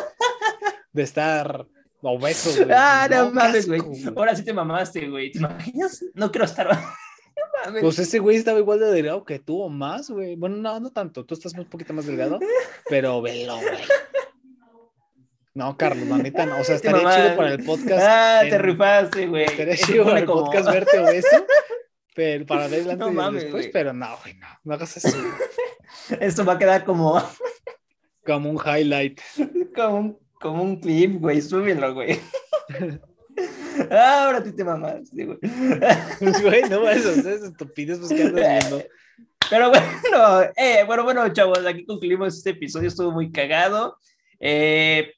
[0.94, 1.66] de estar
[2.10, 2.76] obeso, güey.
[2.78, 3.82] Ah, no, mames, güey.
[4.16, 5.32] Ahora sí te mamaste, güey.
[5.32, 6.04] ¿Te imaginas?
[6.14, 6.68] No quiero estar
[7.82, 10.36] pues ese güey estaba igual de delgado que tú o más, güey.
[10.36, 11.26] Bueno, no, no tanto.
[11.26, 12.40] Tú estás un poquito más delgado,
[12.90, 13.84] pero velo, güey.
[15.54, 16.60] No, Carlos, manita, no.
[16.60, 18.06] O sea, estaría chido para el podcast.
[18.06, 19.46] Ah, te rifaste, güey.
[19.46, 21.46] Estaría chido para el podcast verte obeso,
[22.14, 24.48] pero para ver antes no, y después, pero no, güey, no.
[24.66, 25.18] No hagas eso.
[26.20, 27.22] Esto va a quedar como...
[28.26, 29.22] Como un highlight.
[29.76, 31.42] Como un, como un clip, güey.
[31.42, 32.20] Súbelo, güey.
[33.92, 35.38] Ah, ahora tú te mamás, güey.
[36.42, 38.84] güey, no vas a hacer estupidez andas viendo.
[39.50, 43.98] Pero bueno, eh, bueno, bueno, chavos, aquí concluimos este episodio, estuvo muy cagado.
[44.40, 45.12] Eh,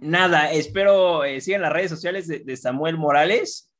[0.00, 3.72] nada, espero eh, sigan las redes sociales de, de, Samuel Morales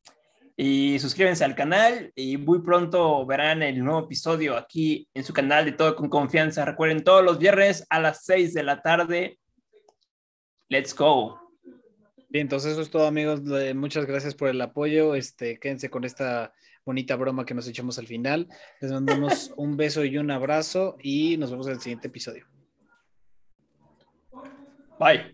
[0.57, 5.65] y suscríbanse al canal y muy pronto verán el nuevo episodio aquí en su canal
[5.65, 6.65] de Todo con Confianza.
[6.65, 9.39] Recuerden, todos los viernes a las 6 de la tarde.
[10.69, 11.39] Let's go.
[12.29, 13.43] Bien, entonces eso es todo, amigos.
[13.75, 15.15] Muchas gracias por el apoyo.
[15.15, 16.55] Este, quédense con esta
[16.85, 18.49] bonita broma que nos echamos al final.
[18.81, 22.47] Les mandamos un beso y un abrazo y nos vemos en el siguiente episodio.
[24.99, 25.31] Bye.